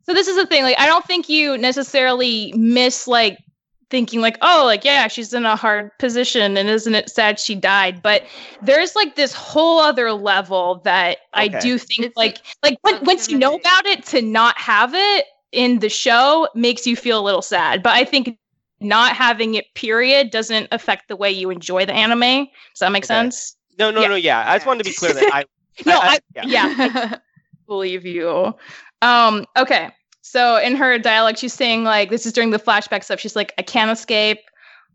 [0.05, 0.62] So this is the thing.
[0.62, 3.38] Like, I don't think you necessarily miss like
[3.91, 7.55] thinking like, oh, like yeah, she's in a hard position, and isn't it sad she
[7.55, 8.03] died?
[8.03, 8.24] But
[8.62, 13.28] there's like this whole other level that I do think It's like like when, once
[13.28, 17.24] you know about it, to not have it in the show makes you feel a
[17.24, 17.82] little sad.
[17.82, 18.38] But I think
[18.80, 22.20] not having it period doesn't affect the way you enjoy the anime.
[22.47, 23.09] Does that make Okay.
[23.09, 23.57] sense?
[23.78, 24.09] no, no, yeah.
[24.09, 24.14] no.
[24.14, 25.45] Yeah, I just wanted to be clear that I.
[25.86, 27.16] No, I- I- I, yeah,
[27.66, 28.55] believe you.
[29.03, 29.91] Um, okay.
[30.30, 33.18] So in her dialogue, she's saying like this is during the flashback stuff.
[33.18, 34.38] She's like, I can't escape.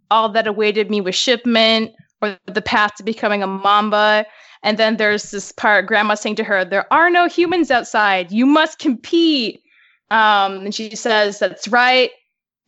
[0.09, 4.25] All that awaited me was shipment or the path to becoming a mamba.
[4.63, 8.31] And then there's this part, grandma saying to her, There are no humans outside.
[8.31, 9.61] You must compete.
[10.09, 12.11] Um, and she says, That's right.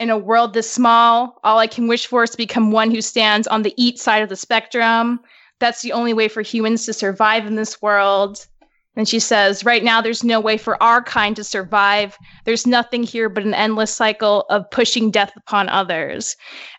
[0.01, 3.01] In a world this small, all I can wish for is to become one who
[3.01, 5.22] stands on the eat side of the spectrum.
[5.59, 8.45] That's the only way for humans to survive in this world.
[8.98, 12.18] And she says, Right now, there's no way for our kind to survive.
[12.45, 16.36] There's nothing here but an endless cycle of pushing death upon others.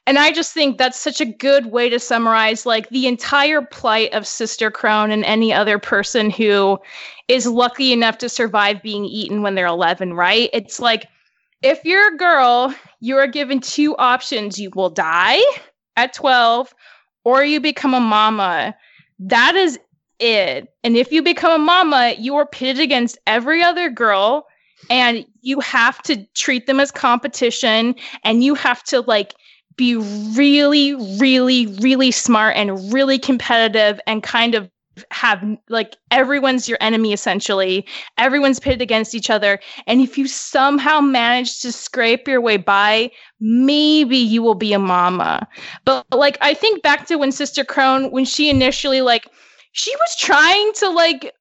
[0.06, 4.12] And I just think that's such a good way to summarize like the entire plight
[4.12, 6.78] of Sister Krone and any other person who
[7.28, 10.50] is lucky enough to survive being eaten when they're 11, right?
[10.52, 11.06] It's like
[11.62, 14.58] if you're a girl, you are given two options.
[14.58, 15.40] You will die
[15.96, 16.74] at 12
[17.24, 18.74] or you become a mama.
[19.20, 19.78] That is
[20.18, 20.72] it.
[20.84, 24.46] And if you become a mama, you are pitted against every other girl
[24.90, 27.94] and you have to treat them as competition
[28.24, 29.34] and you have to like
[29.76, 29.96] be
[30.36, 34.68] really really really smart and really competitive and kind of
[35.12, 37.86] have like everyone's your enemy essentially.
[38.16, 39.60] Everyone's pitted against each other.
[39.86, 44.78] And if you somehow manage to scrape your way by maybe you will be a
[44.78, 45.46] mama.
[45.84, 49.28] But like i think back to when sister Krone when she initially like
[49.78, 51.34] she was trying to like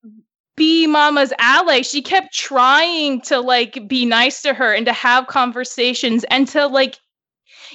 [0.55, 5.25] be mama's ally she kept trying to like be nice to her and to have
[5.27, 6.99] conversations and to like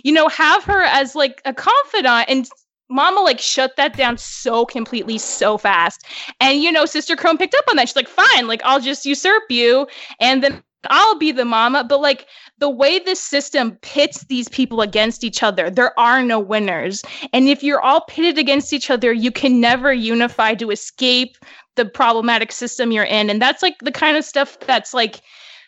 [0.04, 2.48] you know have her as like a confidant and
[2.88, 6.04] Mama like shut that down so completely so fast.
[6.40, 7.88] And you know, Sister Krone picked up on that.
[7.88, 9.86] She's like, fine, like I'll just usurp you
[10.20, 11.84] and then I'll be the mama.
[11.84, 12.26] But like
[12.62, 17.02] the way this system pits these people against each other, there are no winners.
[17.32, 21.36] And if you're all pitted against each other, you can never unify to escape
[21.74, 23.28] the problematic system you're in.
[23.30, 25.22] And that's like the kind of stuff that's like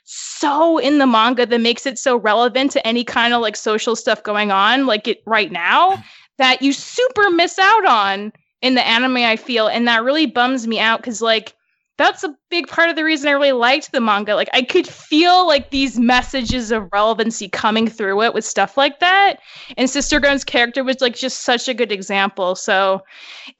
[0.04, 3.96] so in the manga that makes it so relevant to any kind of like social
[3.96, 6.00] stuff going on like it right now
[6.38, 8.32] that you super miss out on
[8.62, 9.66] in the anime, I feel.
[9.66, 11.54] And that really bums me out because, like,
[11.96, 14.34] that's a big part of the reason I really liked the manga.
[14.34, 18.98] Like, I could feel like these messages of relevancy coming through it with stuff like
[19.00, 19.38] that.
[19.76, 22.56] And Sister Krone's character was like just such a good example.
[22.56, 23.02] So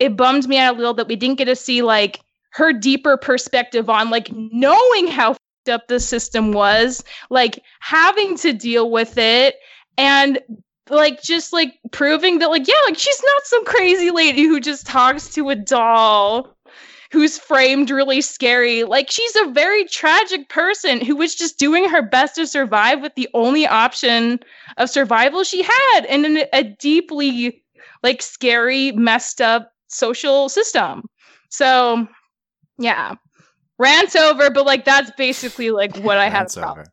[0.01, 2.21] it bummed me out a little that we didn't get to see like
[2.51, 5.37] her deeper perspective on like knowing how
[5.71, 9.57] up the system was, like having to deal with it
[9.97, 10.39] and
[10.91, 14.87] like just like proving that like yeah like she's not some crazy lady who just
[14.87, 16.55] talks to a doll
[17.15, 22.03] who's framed really scary like she's a very tragic person who was just doing her
[22.03, 24.41] best to survive with the only option
[24.79, 27.63] of survival she had in an, a deeply
[28.03, 31.05] like scary messed up social system
[31.51, 32.09] so
[32.79, 33.15] yeah
[33.79, 36.85] rants over but like that's basically like what i had over.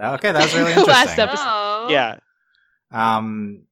[0.00, 1.86] okay that's really interesting last episode oh.
[1.88, 2.18] yeah
[2.92, 3.62] um,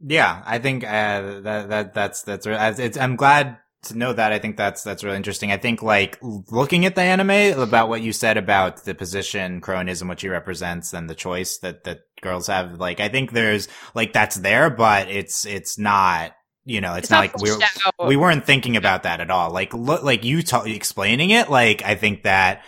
[0.00, 2.96] yeah, I think uh, that that that's that's it's.
[2.96, 4.32] I'm glad to know that.
[4.32, 5.52] I think that's that's really interesting.
[5.52, 9.88] I think like looking at the anime about what you said about the position Krone
[9.88, 12.80] and what she represents and the choice that that girls have.
[12.80, 16.32] Like I think there's like that's there, but it's it's not
[16.64, 19.50] you know, it's, it's not, not, like we're, we weren't thinking about that at all.
[19.50, 22.62] Like, look, like you t- explaining it, like, I think that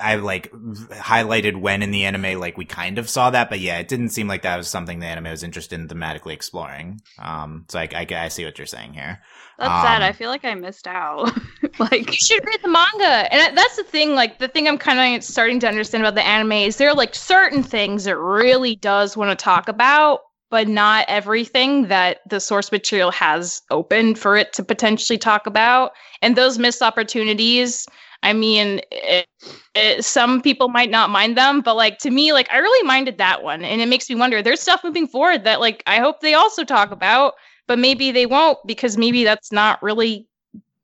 [0.00, 3.78] I like highlighted when in the anime, like we kind of saw that, but yeah,
[3.78, 7.00] it didn't seem like that was something the anime was interested in thematically exploring.
[7.18, 9.20] Um, so I, I, I see what you're saying here.
[9.60, 10.02] That's um, sad.
[10.02, 11.30] I feel like I missed out.
[11.78, 14.14] like you should read the manga, and that's the thing.
[14.14, 16.94] Like the thing I'm kind of starting to understand about the anime is there are
[16.94, 22.40] like certain things it really does want to talk about, but not everything that the
[22.40, 25.92] source material has open for it to potentially talk about,
[26.22, 27.86] and those missed opportunities
[28.22, 29.26] I mean, it,
[29.74, 33.18] it, some people might not mind them, but like to me, like I really minded
[33.18, 34.42] that one, and it makes me wonder.
[34.42, 37.34] There's stuff moving forward that like I hope they also talk about,
[37.70, 40.26] but maybe they won't because maybe that's not really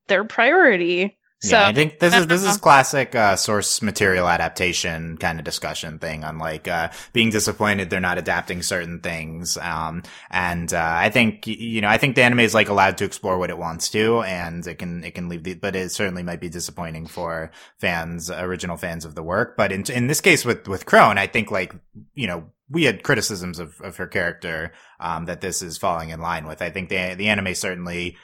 [0.07, 1.19] their priority.
[1.41, 5.45] So yeah, I think this is this is classic uh, source material adaptation kind of
[5.45, 9.57] discussion thing on like uh, being disappointed they're not adapting certain things.
[9.57, 13.05] Um, and uh, I think you know I think the anime is like allowed to
[13.05, 16.23] explore what it wants to, and it can it can leave the but it certainly
[16.23, 19.57] might be disappointing for fans, original fans of the work.
[19.57, 21.75] But in in this case with with Krone, I think like
[22.15, 26.21] you know we had criticisms of, of her character um, that this is falling in
[26.21, 26.63] line with.
[26.63, 28.17] I think the the anime certainly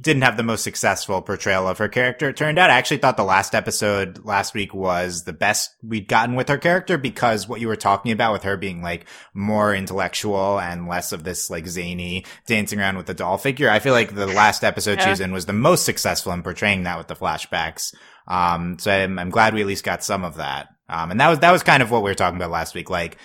[0.00, 2.28] didn't have the most successful portrayal of her character.
[2.28, 6.06] It turned out I actually thought the last episode last week was the best we'd
[6.06, 9.74] gotten with her character because what you were talking about with her being like more
[9.74, 13.68] intellectual and less of this like zany dancing around with the doll figure.
[13.68, 15.04] I feel like the last episode yeah.
[15.04, 17.92] she was in was the most successful in portraying that with the flashbacks.
[18.28, 20.68] Um, so I'm, I'm glad we at least got some of that.
[20.88, 22.90] Um, and that was, that was kind of what we were talking about last week.
[22.90, 23.18] Like,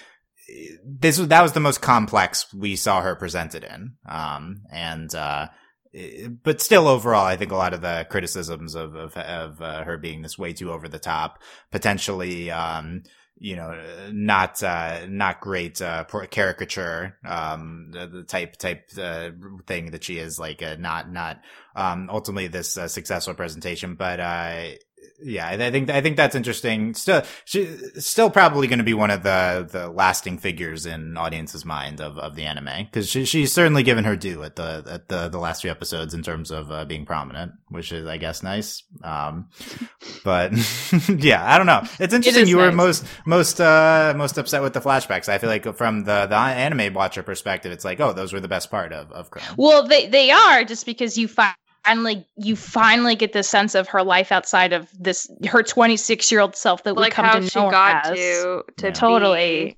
[0.83, 3.93] this was, that was the most complex we saw her presented in.
[4.07, 5.47] Um, and, uh,
[6.43, 9.97] but still overall i think a lot of the criticisms of of, of uh, her
[9.97, 11.41] being this way too over the top
[11.71, 13.01] potentially um
[13.39, 13.73] you know
[14.11, 19.29] not uh not great uh caricature um the, the type type uh,
[19.65, 21.39] thing that she is like uh, not not
[21.75, 24.19] um ultimately this uh, successful presentation but
[25.21, 26.93] yeah, I think I think that's interesting.
[26.93, 31.65] Still, she's still probably going to be one of the the lasting figures in audience's
[31.65, 35.09] mind of, of the anime because she, she's certainly given her due at the at
[35.09, 38.43] the the last few episodes in terms of uh, being prominent, which is I guess
[38.43, 38.83] nice.
[39.03, 39.49] Um,
[40.23, 40.53] but
[41.09, 41.81] yeah, I don't know.
[41.99, 42.43] It's interesting.
[42.43, 42.65] It you nice.
[42.65, 45.27] were most most uh most upset with the flashbacks.
[45.27, 48.47] I feel like from the the anime watcher perspective, it's like oh, those were the
[48.47, 49.55] best part of of Krone.
[49.57, 51.55] Well, they they are just because you find
[51.85, 56.41] finally you finally get the sense of her life outside of this her 26 year
[56.41, 58.17] old self that like we come how to she got as.
[58.17, 58.93] to to yeah.
[58.93, 59.77] totally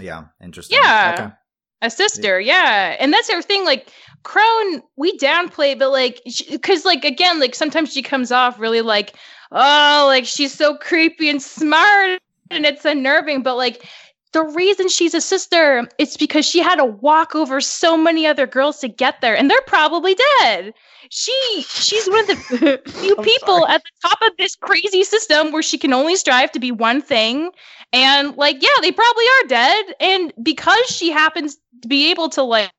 [0.00, 1.34] yeah interesting yeah okay.
[1.82, 2.96] A sister, yeah.
[2.98, 3.66] And that's her thing.
[3.66, 3.90] Like,
[4.22, 9.12] Krone, we downplay, but like, because, like, again, like, sometimes she comes off really like,
[9.52, 13.42] oh, like, she's so creepy and smart and it's unnerving.
[13.42, 13.86] But like,
[14.34, 18.46] the reason she's a sister is because she had to walk over so many other
[18.46, 20.74] girls to get there, and they're probably dead.
[21.08, 23.72] She she's one of the few people sorry.
[23.72, 27.00] at the top of this crazy system where she can only strive to be one
[27.00, 27.50] thing.
[27.92, 29.84] And like, yeah, they probably are dead.
[30.00, 32.70] And because she happens to be able to like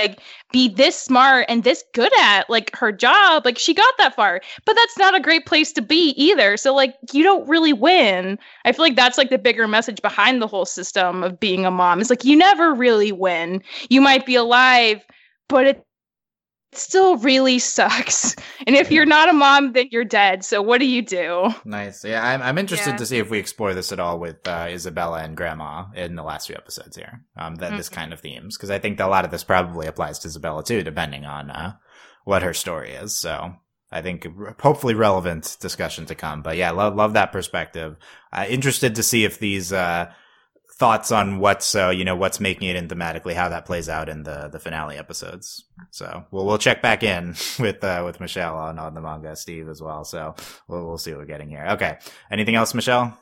[0.00, 0.20] like
[0.52, 4.40] be this smart and this good at like her job like she got that far.
[4.64, 6.56] But that's not a great place to be either.
[6.56, 8.38] So like you don't really win.
[8.64, 11.70] I feel like that's like the bigger message behind the whole system of being a
[11.70, 12.00] mom.
[12.00, 13.62] Is like you never really win.
[13.88, 15.04] You might be alive
[15.52, 15.86] but it
[16.72, 18.36] still really sucks.
[18.64, 20.44] And if you're not a mom, then you're dead.
[20.44, 21.52] So what do you do?
[21.64, 22.04] Nice.
[22.04, 22.96] Yeah, I'm, I'm interested yeah.
[22.96, 26.22] to see if we explore this at all with uh, Isabella and Grandma in the
[26.22, 27.24] last few episodes here.
[27.36, 27.76] Um, that mm-hmm.
[27.78, 30.62] this kind of themes because I think a lot of this probably applies to Isabella
[30.62, 31.72] too, depending on uh,
[32.24, 33.16] what her story is.
[33.16, 33.52] So
[33.90, 34.26] I think
[34.60, 36.42] hopefully relevant discussion to come.
[36.42, 37.96] But yeah, love love that perspective.
[38.32, 40.12] Uh, interested to see if these uh,
[40.82, 44.08] thoughts on what's uh, you know what's making it in thematically how that plays out
[44.08, 45.64] in the the finale episodes.
[45.92, 49.68] So we'll we'll check back in with uh, with Michelle on on the manga, Steve
[49.68, 50.02] as well.
[50.04, 50.34] So
[50.66, 51.68] we'll we'll see what we're getting here.
[51.70, 51.98] Okay,
[52.32, 53.16] anything else, Michelle?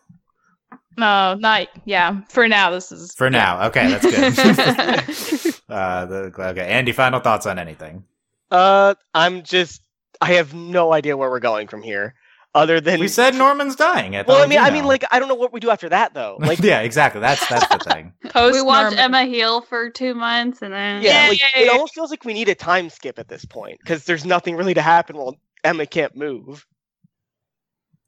[0.97, 2.23] No, not yeah.
[2.31, 3.31] For now, this is for yeah.
[3.31, 3.67] now.
[3.67, 5.55] Okay, that's good.
[5.69, 8.05] uh, the, okay, Andy, final thoughts on anything?
[8.51, 9.83] Uh, I'm just
[10.23, 12.15] I have no idea where we're going from here
[12.55, 14.17] other than we said Norman's dying.
[14.17, 16.15] At well, I mean, I mean, like I don't know what we do after that
[16.15, 16.39] though.
[16.51, 17.21] Like, yeah, exactly.
[17.21, 18.13] That's that's the thing.
[18.31, 22.11] Post we watched Emma heal for two months, and then yeah, like, it almost feels
[22.11, 25.17] like we need a time skip at this point because there's nothing really to happen
[25.17, 26.67] while Emma can't move.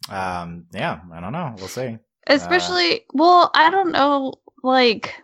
[0.08, 0.66] Um.
[0.72, 1.54] Yeah, I don't know.
[1.56, 1.98] We'll see.
[2.26, 4.34] Especially, uh, well, I don't know.
[4.64, 5.14] Like,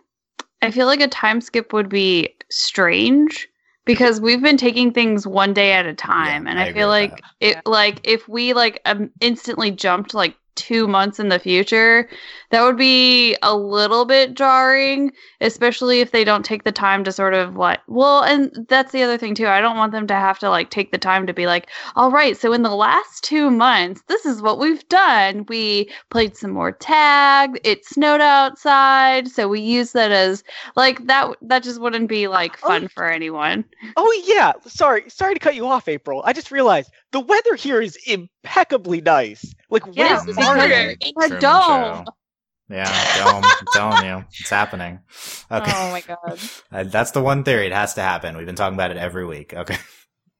[0.61, 3.48] I feel like a time skip would be strange
[3.89, 6.89] because we've been taking things one day at a time yeah, and i, I feel
[6.89, 12.09] like it like if we like um, instantly jumped like two months in the future,
[12.49, 17.11] that would be a little bit jarring, especially if they don't take the time to
[17.11, 19.47] sort of like, well, and that's the other thing too.
[19.47, 22.11] I don't want them to have to like take the time to be like, all
[22.11, 25.45] right, so in the last two months, this is what we've done.
[25.47, 30.43] We played some more tag, it snowed outside, so we use that as
[30.75, 33.63] like that, that just wouldn't be like oh, fun oh, for anyone.
[33.95, 34.53] Oh, yeah.
[34.65, 36.21] Sorry, sorry to cut you off, April.
[36.25, 39.53] I just realized the weather here is impeccably nice.
[39.69, 40.95] Like, yes, what is harder?
[40.99, 42.05] It's a dome.
[42.69, 43.43] Yeah, dome.
[43.43, 44.99] I'm telling you, it's happening.
[45.51, 45.71] Okay.
[45.75, 46.39] Oh my god.
[46.71, 47.65] Uh, that's the one theory.
[47.65, 48.37] It has to happen.
[48.37, 49.55] We've been talking about it every week.
[49.55, 49.77] Okay.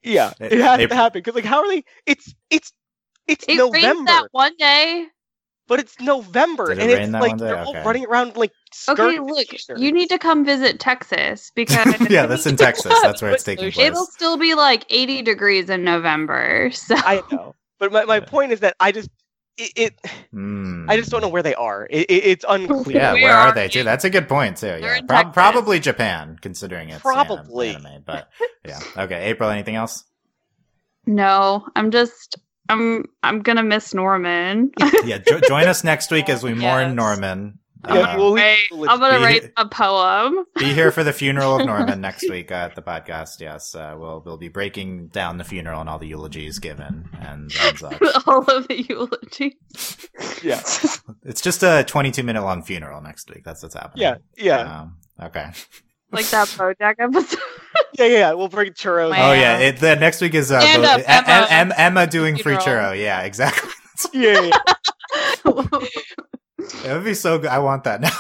[0.04, 1.84] Yeah, it, it has to happen because, like, how are they?
[2.06, 2.72] It's it's
[3.28, 4.06] it's it November.
[4.06, 5.08] that one day
[5.70, 7.78] but it's November it and it's like they're okay.
[7.80, 8.52] all running around like
[8.90, 9.20] okay.
[9.20, 9.48] Look,
[9.78, 12.94] you need to come visit Texas because yeah, that's in Texas.
[13.02, 13.88] That's where it's taking place.
[13.88, 16.72] It'll still be like 80 degrees in November.
[16.72, 19.10] So I know, but my, my point is that I just
[19.58, 20.02] it, it
[20.34, 20.90] mm.
[20.90, 21.88] I just don't know where they are.
[21.90, 22.98] It, it, it's unclear.
[22.98, 23.84] Yeah, where, where are, are they too?
[23.84, 24.80] That's a good point too.
[24.82, 28.04] Yeah, Pro- probably Japan, considering it's probably anime.
[28.06, 28.30] But
[28.66, 29.26] yeah, okay.
[29.26, 30.04] April, anything else?
[31.06, 32.38] No, I'm just
[32.70, 34.72] I'm I'm gonna miss Norman.
[35.04, 37.60] yeah, jo- join us next week as we mourn Norman.
[37.82, 38.36] Uh, we'll,
[38.90, 40.44] I'm gonna write a poem.
[40.58, 43.40] be here for the funeral of Norman next week at the podcast.
[43.40, 47.54] Yes, uh, we'll we'll be breaking down the funeral and all the eulogies given and,
[47.62, 47.82] and
[48.28, 49.54] all of the eulogies.
[50.44, 50.60] yeah,
[51.24, 53.46] it's just a 22 minute long funeral next week.
[53.46, 54.02] That's what's happening.
[54.04, 54.82] Yeah, yeah.
[54.82, 55.52] Um, okay.
[56.12, 57.40] Like that BoJack episode.
[57.94, 59.10] yeah, yeah, we'll bring churros.
[59.10, 62.56] Oh yeah, it, the next week is uh, Bo- Emma, Emma, Emma, Emma doing free
[62.56, 62.98] churro.
[62.98, 63.70] Yeah, exactly.
[64.14, 64.42] yeah.
[64.42, 64.58] yeah.
[65.46, 67.50] it would be so good.
[67.50, 68.10] I want that now.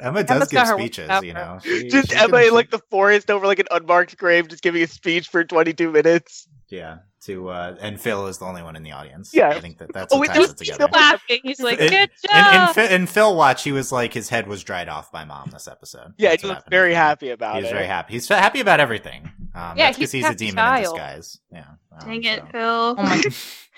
[0.00, 1.58] Emma does Emma's give speeches, you know.
[1.62, 2.48] She, just she Emma can...
[2.48, 5.90] in like the forest over like an unmarked grave, just giving a speech for 22
[5.90, 6.48] minutes.
[6.68, 9.32] Yeah, to uh, and Phil is the only one in the audience.
[9.32, 10.88] Yeah, I think that that's oh, what ties it together.
[10.92, 11.40] laughing.
[11.44, 14.48] He's like, "Good in, job." In, in, in, Phil watch, he was like, his head
[14.48, 16.14] was dried off by mom this episode.
[16.18, 17.62] Yeah, he was very happy about he it.
[17.64, 18.14] He's very happy.
[18.14, 19.30] He's happy about everything.
[19.54, 20.78] Um, yeah, because he's, he's a demon child.
[20.78, 21.40] in disguise.
[21.52, 21.64] Yeah.
[21.92, 22.46] Um, Dang it, so.
[22.52, 22.94] Phil.
[22.98, 23.16] Oh my.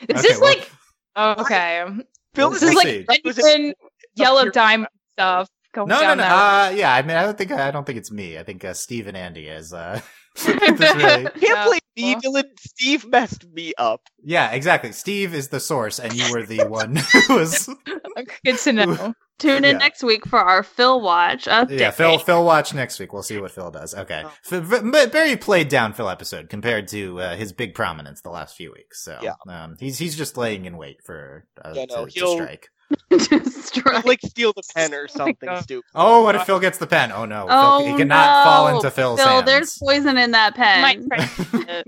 [0.09, 0.71] Is okay, this well, like?
[1.15, 1.85] Oh, okay.
[2.35, 3.75] Phil, is like genuine
[4.15, 5.51] yellow diamond stuff.
[5.77, 6.25] no, no, no.
[6.25, 8.39] Uh, yeah, I mean, I don't think I don't think it's me.
[8.39, 9.75] I think uh, Steve and Andy is.
[9.75, 10.01] Uh,
[10.47, 11.25] really...
[11.41, 12.45] Can't play me, Dylan.
[12.59, 14.03] Steve messed me up.
[14.23, 14.93] Yeah, exactly.
[14.93, 17.69] Steve is the source, and you were the one who was.
[18.45, 19.15] Good to know.
[19.39, 19.79] Tune in yeah.
[19.79, 21.47] next week for our Phil watch.
[21.47, 21.79] Update.
[21.79, 22.19] Yeah, Phil.
[22.19, 23.13] Phil watch next week.
[23.13, 23.95] We'll see what Phil does.
[23.95, 25.07] Okay, oh.
[25.11, 29.03] very played down Phil episode compared to uh, his big prominence the last few weeks.
[29.03, 32.29] So yeah, um, he's he's just laying in wait for uh, yeah, no, to, to
[32.29, 32.69] strike.
[33.47, 34.05] strike.
[34.05, 35.63] like steal the pen or Oh something God.
[35.63, 35.85] stupid.
[35.95, 37.13] Oh, what if Phil gets the pen?
[37.13, 39.47] Oh no, Oh, Phil, he oh, cannot fall into Phil's Phil, hands.
[39.47, 41.09] there's poison in that pen.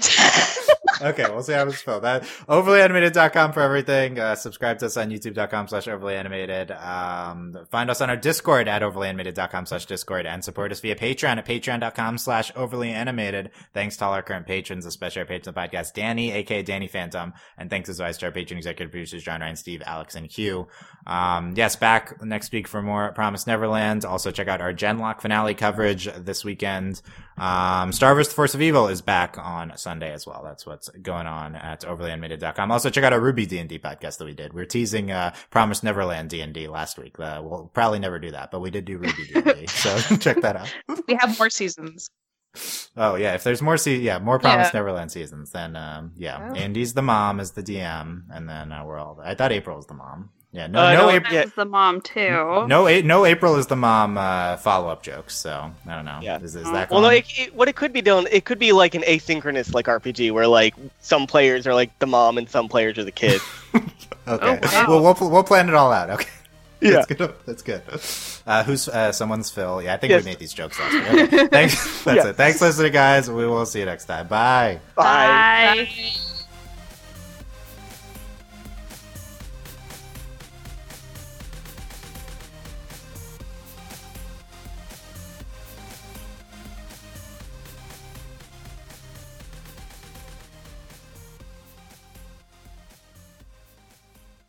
[0.00, 2.02] To- okay, we'll see how it's spelled.
[2.04, 4.18] That overlyanimated.com for everything.
[4.18, 6.70] Uh, subscribe to us on youtube.com slash overlyanimated.
[6.84, 11.36] Um, find us on our Discord at overlyanimated.com slash Discord and support us via Patreon
[11.38, 13.50] at patreon.com slash overlyanimated.
[13.72, 16.88] Thanks to all our current patrons, especially our patrons of the podcast, Danny, aka Danny
[16.88, 20.26] Phantom, and thanks as always to our patron executive producers, John Ryan, Steve, Alex, and
[20.30, 20.68] Hugh.
[21.06, 24.04] Um, yes, back next week for more Promise Neverland.
[24.04, 27.02] Also check out our gen:LOCK finale coverage this weekend.
[27.36, 28.14] Um, Star.
[28.14, 30.42] The Force of Evil is back on Sunday as well.
[30.44, 32.72] That's what's going on at overlyanimated.com.
[32.72, 34.52] Also check out our RWBY D&D podcast that we did.
[34.52, 37.20] We are teasing, uh, Promise Neverland D&D last week.
[37.20, 39.66] Uh, we'll probably never do that, but we did do RWBY D&D.
[39.68, 40.74] so check that out.
[41.06, 42.10] we have more seasons.
[42.96, 44.78] Oh yeah, if there's more se- yeah, more Promise Yeah.
[44.80, 46.54] Neverland seasons, then um yeah, Oh.
[46.54, 49.20] Andy's the mom is the DM, and then uh, we're all.
[49.24, 50.30] I thought April was the mom.
[50.54, 51.34] Yeah, no, Uh, no, no, April.
[51.34, 52.30] is the mom too.
[52.68, 54.16] No, no, April is the mom.
[54.16, 55.34] Uh, follow up jokes.
[55.36, 56.20] So I don't know.
[56.22, 56.38] Yeah.
[56.38, 58.70] Is, is that Well, no, it, it- what it could be doing, it could be
[58.70, 62.68] like an asynchronous like RPG where like some players are like the mom and some
[62.68, 63.40] players are the kid.
[63.74, 63.90] okay.
[64.28, 64.86] Oh, wow.
[64.88, 66.08] Well, we'll we'll plan it all out.
[66.10, 66.28] Okay.
[66.80, 66.90] Yeah.
[66.90, 67.34] That's good.
[67.46, 67.82] That's good.
[68.46, 69.82] Uh, who's uh, someone's Phil?
[69.82, 70.22] Yeah, I think Yes.
[70.22, 71.32] we made these jokes last week.
[71.32, 71.46] Okay.
[71.50, 72.04] Thanks.
[72.04, 72.28] That's Yeah.
[72.30, 72.36] it.
[72.36, 73.30] Thanks, listening, guys.
[73.30, 74.28] We will see you next time.
[74.28, 74.80] Bye.
[74.94, 75.88] Bye.
[75.88, 76.33] Bye.